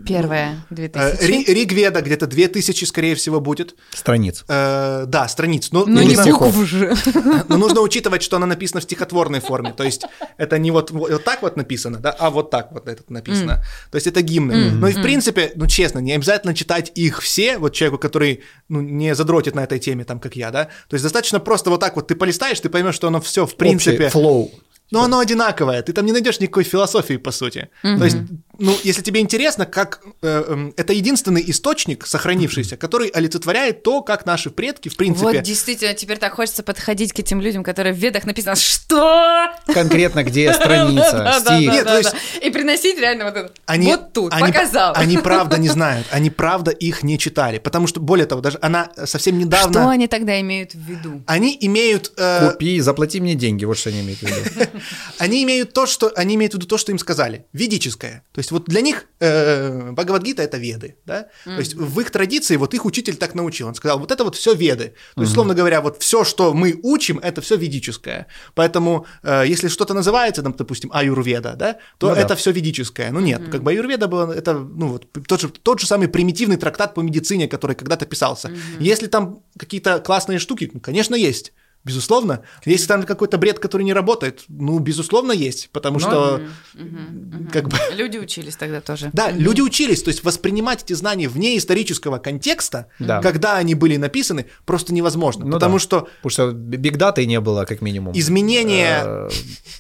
[0.06, 1.24] Первая, 2000.
[1.24, 3.76] Э, Ригведа где-то 2000, скорее всего, будет.
[3.92, 4.44] Страниц.
[4.48, 5.72] Э, да, страниц.
[5.72, 6.96] Но, ну, не букв же.
[7.48, 9.74] Но нужно учитывать, что она написана в стихотворной форме.
[9.74, 10.06] То есть
[10.38, 13.52] это не вот, вот так вот написано, да, а вот так вот это написано.
[13.52, 13.92] Mm.
[13.92, 14.54] То есть это гимны.
[14.54, 14.72] Mm.
[14.72, 18.82] Но и в принципе, ну честно, не обязательно читать их все, вот человеку, который ну,
[18.82, 20.66] не задротит на этой теме, там, как я, да.
[20.88, 23.56] То есть достаточно просто вот так вот ты полистаешь, ты поймешь, что оно все в
[23.56, 24.06] принципе...
[24.06, 24.52] Общий флоу.
[24.92, 27.70] Но оно одинаковое, ты там не найдешь никакой философии, по сути.
[27.84, 27.98] Mm-hmm.
[27.98, 28.18] То есть
[28.60, 34.26] ну, если тебе интересно, как э, э, это единственный источник, сохранившийся, который олицетворяет то, как
[34.26, 35.26] наши предки, в принципе.
[35.26, 39.50] Вот действительно, теперь так хочется подходить к этим людям, которые в ведах написано «Что?».
[39.74, 42.44] Конкретно где страница, стих.
[42.44, 43.54] И приносить реально вот это.
[43.78, 44.94] Вот тут, показал.
[44.96, 48.92] Они правда не знают, они правда их не читали, потому что, более того, даже она
[49.06, 49.74] совсем недавно...
[49.74, 51.22] Что они тогда имеют в виду?
[51.26, 52.12] Они имеют...
[52.18, 54.70] Э, Купи, заплати мне деньги, вот что они имеют в виду.
[55.18, 56.12] Они имеют то, что...
[56.16, 57.46] Они имеют в виду то, что им сказали.
[57.54, 58.24] Ведическое.
[58.32, 61.28] То есть есть вот для них э, Бхагавадгита это веды, да?
[61.46, 61.56] Mm-hmm.
[61.56, 64.36] То есть в их традиции вот их учитель так научил, он сказал, вот это вот
[64.36, 64.94] все веды.
[65.16, 68.26] То есть, условно говоря, вот все, что мы учим, это все ведическое.
[68.56, 72.36] Поэтому э, если что-то называется, там, допустим, аюрведа, да, то ну, это да.
[72.36, 73.12] все ведическое.
[73.12, 73.52] Ну нет, mm-hmm.
[73.52, 77.02] как бы аюрведа была, это, ну вот, тот же, тот же самый примитивный трактат по
[77.02, 78.48] медицине, который когда-то писался.
[78.48, 78.92] Mm-hmm.
[78.92, 81.54] Если там какие-то классные штуки, ну, конечно, есть.
[81.86, 82.42] Безусловно.
[82.66, 86.42] Если там какой-то бред, который не работает, ну, безусловно, есть, потому Ну, что
[86.74, 87.48] Мгм, мгм.
[87.52, 87.78] как бы...
[87.96, 89.10] Люди учились тогда тоже.
[89.14, 93.22] Да, люди учились, то есть воспринимать эти знания вне исторического контекста, Да.
[93.22, 95.80] когда они были написаны, просто невозможно, Ну потому да.
[95.80, 98.14] что Потому что бигдаты не было, как минимум.
[98.18, 99.30] изменение Э,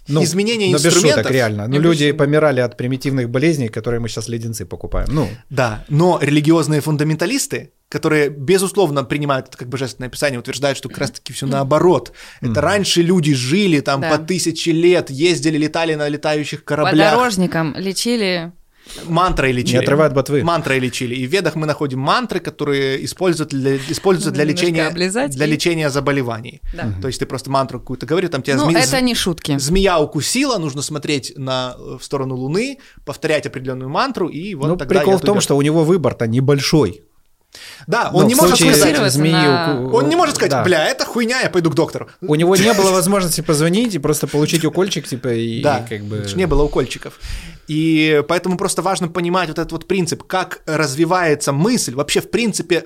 [0.08, 1.68] ну, изменение но без инструментов- шуток, реально.
[1.68, 5.08] Ну, люди помирали от примитивных болезней, которые мы сейчас леденцы покупаем.
[5.12, 11.00] Ну, Да, но религиозные фундаменталисты, которые, безусловно, принимают это как божественное описание, утверждают, что как
[11.00, 12.14] раз-таки все наоборот.
[12.40, 14.12] Это раньше люди жили там Да.
[14.12, 18.52] по тысячи лет, ездили, летали на летающих кораблях, Подорожникам лечили.
[19.06, 19.78] мантрой лечили.
[19.78, 20.44] не отрывай от ботвы.
[20.44, 21.16] Мантрой лечили.
[21.16, 25.50] И в ведах мы находим мантры, которые используют для, используются для лечения, облизать для и-
[25.52, 26.62] лечения заболеваний.
[26.76, 26.94] Да.
[27.02, 29.58] То есть ты просто мантру какую-то говоришь, там тебя Ну, зме- это не шутки.
[29.58, 35.00] змея укусила, нужно смотреть на, в сторону Луны, повторять определенную мантру, и вот ну, тогда
[35.00, 35.44] прикол в том, уйдет.
[35.44, 37.04] что у него выбор-то небольшой.
[37.88, 40.64] Да, он Ну, не может сказать, змеи на- он не может сказать, да.
[40.64, 42.10] бля, это хуйня, я пойду к доктору.
[42.22, 46.02] У него не было возможности позвонить и просто получить укольчик, типа, и, Да, и как
[46.04, 46.10] бы...
[46.18, 47.20] потому что не было укольчиков.
[47.68, 52.86] И поэтому просто важно понимать вот этот вот принцип, как развивается мысль, вообще в принципе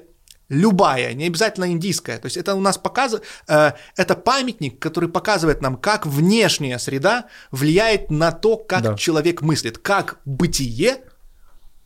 [0.49, 2.17] любая, не обязательно индийская.
[2.17, 8.11] То есть это у нас показывает, это памятник, который показывает нам, как внешняя среда влияет
[8.11, 8.95] на то, как Да.
[8.95, 10.97] человек мыслит, как бытие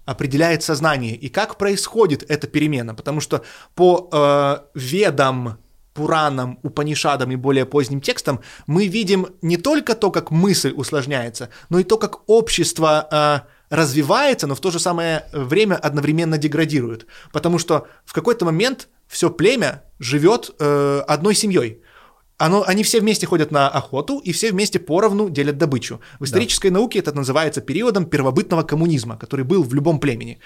[0.08, 2.96] определяет сознание и как происходит эта перемена.
[2.96, 3.44] Потому что
[3.76, 5.60] по э, ведам,
[5.94, 11.80] Пуранам, Упанишадам и более поздним текстам мы видим не только то, как мысль усложняется, но
[11.80, 17.06] и то, как общество э, развивается, но в то же самое время одновременно деградирует.
[17.34, 21.82] Потому что в какой-то момент все племя живет э, одной семьей.
[22.38, 26.00] Оно, они все вместе ходят на охоту и все вместе поровну делят добычу.
[26.20, 30.40] В исторической науке это называется периодом первобытного коммунизма, который был в любом племени.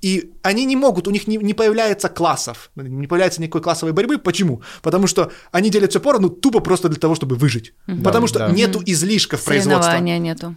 [0.00, 4.18] И они не могут, у них не, не появляется классов, не появляется никакой классовой борьбы.
[4.18, 4.62] Почему?
[4.82, 7.72] Потому что они делят все поровну тупо просто для того, чтобы выжить.
[8.02, 8.50] Потому что да.
[8.50, 9.98] нету излишков производства.
[9.98, 10.56] Нету.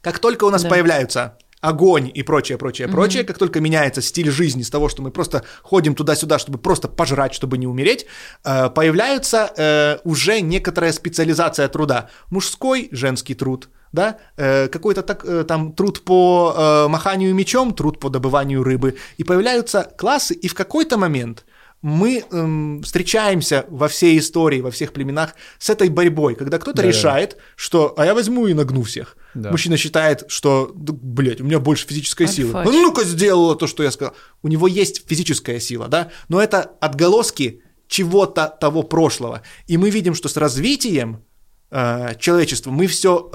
[0.00, 0.68] Как только у нас Да.
[0.68, 5.10] появляются огонь и прочее, прочее, прочее, как только меняется стиль жизни с того, что мы
[5.10, 8.06] просто ходим туда-сюда, чтобы просто пожрать, чтобы не умереть,
[8.44, 12.08] э, появляется э, уже некоторая специализация труда.
[12.30, 18.00] Мужской, женский труд, да, э, какой-то так, э, там труд по э, маханию мечом, труд
[18.00, 21.44] по добыванию рыбы, и появляются классы, и в какой-то момент
[21.82, 26.88] мы эм, встречаемся во всей истории, во всех племенах с этой борьбой, когда кто-то Да-да.
[26.88, 29.16] решает, что «а я возьму и нагну всех».
[29.34, 29.50] Да.
[29.50, 32.58] Мужчина считает, что, да, блядь, у меня больше физической силы.
[32.58, 32.72] Альфач.
[32.72, 34.14] Ну, ну-ка сделала то, что я сказал.
[34.42, 39.42] У него есть физическая сила, да, но это отголоски чего-то того прошлого.
[39.66, 41.24] И мы видим, что с развитием
[41.70, 43.30] э, человечества мы все,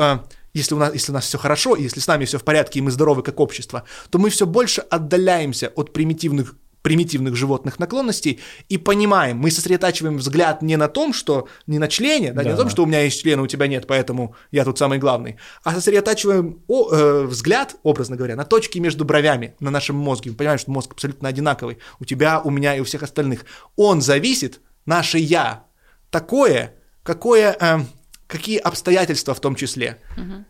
[0.54, 2.82] если, у нас, если у нас все хорошо, если с нами все в порядке, и
[2.82, 6.56] мы здоровы как общество, то мы все больше отдаляемся от примитивных
[6.86, 12.32] примитивных животных наклонностей и понимаем, мы сосредотачиваем взгляд не на том, что не на члене,
[12.32, 12.62] да, не на Да.
[12.62, 15.38] том, что у меня есть член, а у тебя нет, поэтому я тут самый главный,
[15.64, 20.30] а сосредотачиваем о- э, взгляд, образно говоря, на точке между бровями на нашем мозге.
[20.30, 23.46] Мы понимаем, что мозг абсолютно одинаковый у тебя, у меня и у всех остальных.
[23.76, 25.64] Он зависит, наше я,
[26.12, 27.80] такое, какое, э,
[28.28, 30.02] какие обстоятельства в том числе.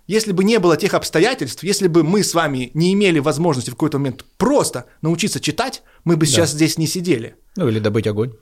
[0.07, 3.73] Если бы не было тех обстоятельств, если бы мы с вами не имели возможности в
[3.73, 8.33] какой-то момент просто научиться читать, мы бы сейчас здесь не сидели Ну, или добыть огонь.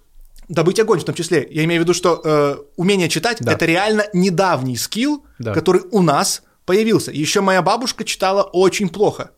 [0.50, 1.48] добыть огонь в том числе.
[1.50, 3.54] Я имею в виду, что э, умение читать Да.
[3.54, 5.54] это реально недавний скилл, Да.
[5.54, 7.12] который у нас появился.
[7.12, 9.32] Еще моя бабушка читала очень плохо.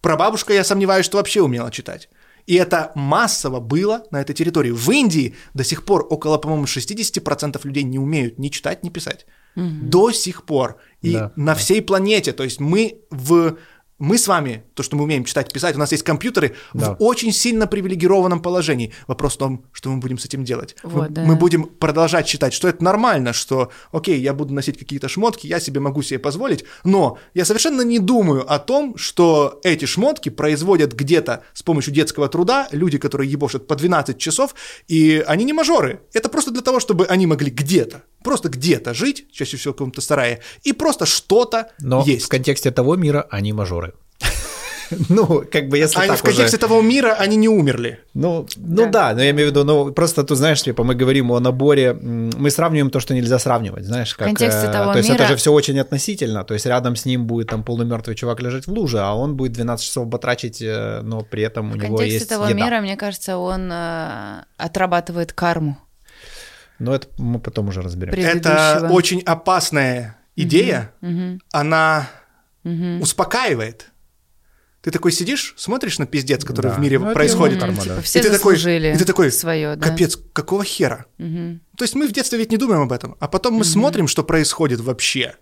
[0.00, 2.08] Прабабушка, я сомневаюсь, что вообще умела читать.
[2.46, 4.70] И это массово было на этой территории.
[4.70, 9.26] В Индии до сих пор около, по-моему, 60% людей не умеют ни читать, ни писать.
[9.90, 10.76] До сих пор.
[11.02, 12.32] И Да, на всей планете.
[12.32, 13.56] То есть мы в...
[14.02, 16.94] Мы с вами, то, что мы умеем читать, писать, у нас есть компьютеры Да.
[16.94, 18.92] в очень сильно привилегированном положении.
[19.06, 20.74] Вопрос в том, что мы будем с этим делать.
[20.82, 21.22] Вот, мы, да.
[21.22, 25.60] мы будем продолжать считать, что это нормально, что, окей, я буду носить какие-то шмотки, я
[25.60, 30.94] себе могу себе позволить, но я совершенно не думаю о том, что эти шмотки производят
[30.94, 34.56] где-то с помощью детского труда люди, которые ебошат по 12 часов,
[34.88, 36.00] и они не мажоры.
[36.12, 40.00] Это просто для того, чтобы они могли где-то, просто где-то жить, чаще всего в каком-то
[40.00, 42.26] сарае, и просто что-то Но есть.
[42.26, 43.91] в контексте того мира они мажоры.
[45.08, 46.66] Ну, как бы если Они так в контексте уже...
[46.66, 47.98] того мира, они не умерли.
[48.14, 49.14] Ну, ну да.
[49.14, 52.50] но я имею в виду, ну просто ты знаешь, типа мы говорим о наборе, мы
[52.50, 54.26] сравниваем то, что нельзя сравнивать, знаешь, как.
[54.28, 57.04] контексте э, того то есть это мира- же все очень относительно, то есть рядом с
[57.06, 61.00] ним будет там полумертвый чувак лежать в луже, а он будет 12 часов батрачить, э,
[61.02, 62.54] но при этом у В него контексте есть того еда.
[62.64, 65.76] мира, мне кажется, он э, отрабатывает карму.
[66.78, 68.12] Но это мы потом уже разберем.
[68.14, 72.08] Это очень опасная идея, Мгм, она
[72.64, 73.00] мгм.
[73.00, 73.86] успокаивает.
[74.82, 76.74] Ты такой сидишь, смотришь на пиздец, который Да.
[76.74, 77.60] в мире Ну, происходит.
[77.60, 79.88] карма, типа, все И ты такой- и ты такой, свое, да.
[79.88, 81.06] Капец, какого хера?
[81.18, 81.60] Мгм.
[81.76, 84.24] То есть мы в детстве ведь не думаем об этом, а потом мы смотрим, что
[84.24, 85.36] происходит вообще.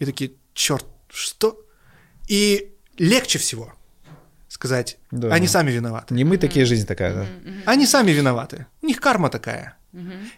[0.00, 1.64] И такие, черт, что?
[2.28, 3.72] И легче всего
[4.48, 5.32] сказать, Да.
[5.32, 6.12] они сами виноваты.
[6.12, 7.26] Не мы такие, жизнь такая, да.
[7.66, 8.66] Они сами виноваты.
[8.82, 9.76] У них карма такая.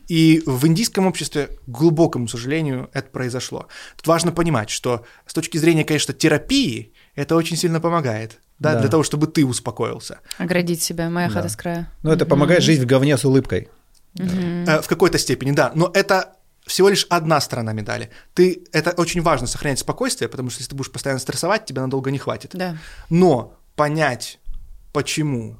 [0.08, 3.68] И в индийском обществе, к глубокому сожалению, это произошло.
[3.96, 8.38] Тут важно понимать, что с точки зрения, конечно, терапии, это очень сильно помогает.
[8.62, 8.80] Да, Да.
[8.80, 10.20] для того, чтобы ты успокоился.
[10.38, 11.34] Оградить себя, моя Да.
[11.34, 11.88] хата с края.
[12.02, 13.68] Ну, это помогает жить в говне с улыбкой.
[14.18, 15.72] Э, в какой-то степени, да.
[15.74, 16.34] Но это
[16.66, 18.10] всего лишь одна сторона медали.
[18.34, 22.10] Ты, это очень важно сохранять спокойствие, потому что если ты будешь постоянно стрессовать, тебя надолго
[22.10, 22.50] не хватит.
[22.54, 22.76] Да.
[23.10, 24.38] Но понять,
[24.92, 25.56] почему,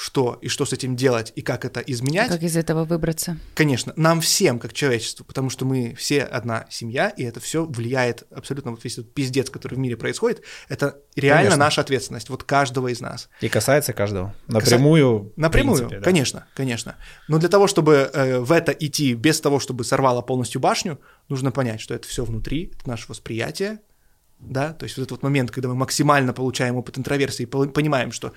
[0.00, 3.36] что и что с этим делать и как это изменять, Как из этого выбраться?
[3.54, 8.24] конечно, нам всем, как человечеству, потому что мы все одна семья, и это все влияет
[8.30, 11.64] абсолютно, вот весь этот пиздец, который в мире происходит, это реально Конечно.
[11.64, 13.28] наша ответственность, вот каждого из нас.
[13.42, 14.34] И касается каждого.
[14.46, 15.34] Напрямую.
[15.36, 16.04] в Напрямую, принципе, да.
[16.04, 16.96] конечно, конечно.
[17.28, 20.98] Но для того, чтобы э, в это идти без того, чтобы сорвало полностью башню,
[21.28, 23.80] нужно понять, что это все внутри, это наше восприятие,
[24.40, 28.10] да, то есть вот этот вот момент, когда мы максимально получаем опыт интроверсии и понимаем,
[28.10, 28.32] что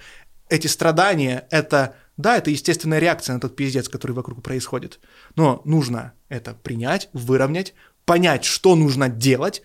[0.49, 4.99] эти страдания— это, да, это естественная реакция на тот пиздец, который вокруг происходит,
[5.35, 7.73] но нужно это принять, выровнять,
[8.05, 9.61] понять, что нужно делать,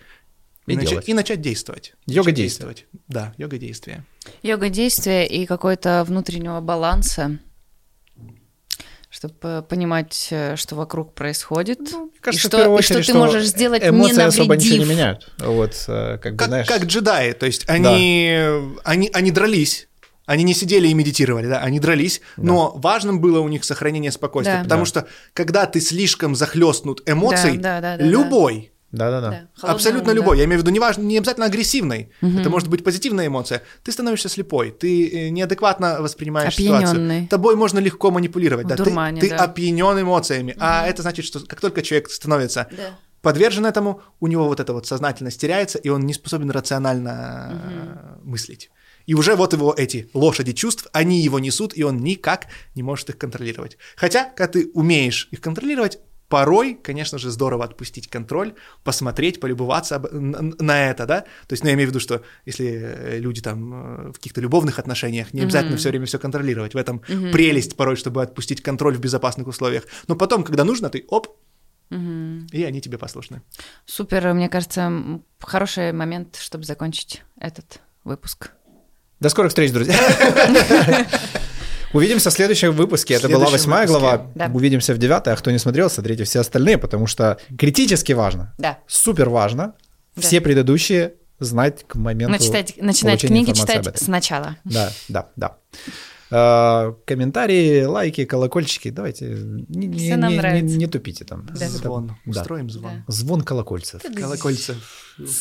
[0.65, 1.09] И начать, делать.
[1.09, 1.93] и начать действовать.
[2.05, 2.85] Йога Начать действовать.
[3.07, 4.05] Да, йога действия.
[4.43, 7.39] Йога действия и какой-то внутреннего баланса,
[9.09, 13.13] чтобы понимать, э, что вокруг происходит, и кажется, в что, первую и что очередь, ты
[13.15, 14.89] можешь сделать, не эмоции особо ничего не навредив.
[14.97, 15.31] меняют.
[15.39, 16.67] Вот, э, как бы, Как, знаешь...
[16.67, 18.39] как джедаи, то есть они,
[18.83, 19.88] они, они дрались,
[20.29, 24.57] они не сидели и медитировали, да, они дрались, но важным было у них сохранение спокойствия,
[24.57, 24.63] Да.
[24.63, 24.85] потому Да.
[24.85, 29.29] что когда ты слишком захлестнут эмоцией, Да, да, да, да, любой, Да-да-да.
[29.61, 30.21] Да, абсолютно ум, да.
[30.21, 33.61] любой, я имею в виду не, важно, не обязательно агрессивной, это может быть позитивная эмоция,
[33.83, 36.87] ты становишься слепой, ты э, неадекватно воспринимаешь Опьянённый.
[36.87, 39.37] ситуацию, тобой можно легко манипулировать, В да, ты- дурмане, ты, да.
[39.43, 42.83] опьянен эмоциями, а это значит, что как только человек становится Да.
[43.21, 48.19] подвержен этому, у него вот эта вот сознательность теряется, и он не способен рационально э,
[48.23, 48.69] мыслить.
[49.09, 52.45] И уже вот его эти лошади чувств, они его несут, и он никак
[52.75, 53.77] не может их контролировать.
[53.95, 55.97] Хотя, когда ты умеешь их контролировать,
[56.27, 58.53] порой, конечно же, здорово отпустить контроль,
[58.83, 61.21] посмотреть, полюбоваться об- на это, да?
[61.47, 64.41] То есть, ну, я имею в виду, что если э, люди там э, в каких-то
[64.41, 66.75] любовных отношениях, не обязательно все время все контролировать.
[66.75, 66.99] В этом
[67.31, 69.85] прелесть порой, чтобы отпустить контроль в безопасных условиях.
[70.07, 71.29] Но потом, когда нужно, ты оп,
[71.89, 73.41] и они тебе послушны.
[73.85, 74.91] Супер, мне кажется,
[75.39, 78.51] хороший момент, чтобы закончить этот выпуск.
[79.19, 79.95] До скорых встреч, друзья.
[81.93, 83.15] Увидимся в следующем выпуске.
[83.15, 84.27] Это была восьмая глава.
[84.35, 84.51] Да.
[84.53, 85.33] Увидимся в девятой.
[85.33, 88.53] А кто не смотрел, смотрите все остальные, потому что критически важно.
[88.57, 88.79] Да.
[88.87, 89.73] Супер важно.
[90.15, 90.21] Да.
[90.21, 94.57] Все предыдущие знать к моменту Начитать, начинать книги читать сначала.
[94.65, 95.57] Да, да, да.
[96.31, 98.89] Э, Комментарии, лайки, колокольчики.
[98.91, 100.77] Давайте не, не- не- не- нравится.
[100.77, 101.47] не тупите там.
[101.47, 101.67] Да.
[101.67, 102.07] Звон.
[102.25, 102.31] да.
[102.39, 103.03] Устроим звон.
[103.07, 104.01] Звон колокольцев.
[104.15, 104.77] Колокольцев.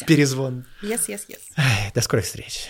[0.07, 0.64] Перезвон.
[0.83, 1.62] Yes, yes, yes.
[1.95, 2.68] До скорых встреч.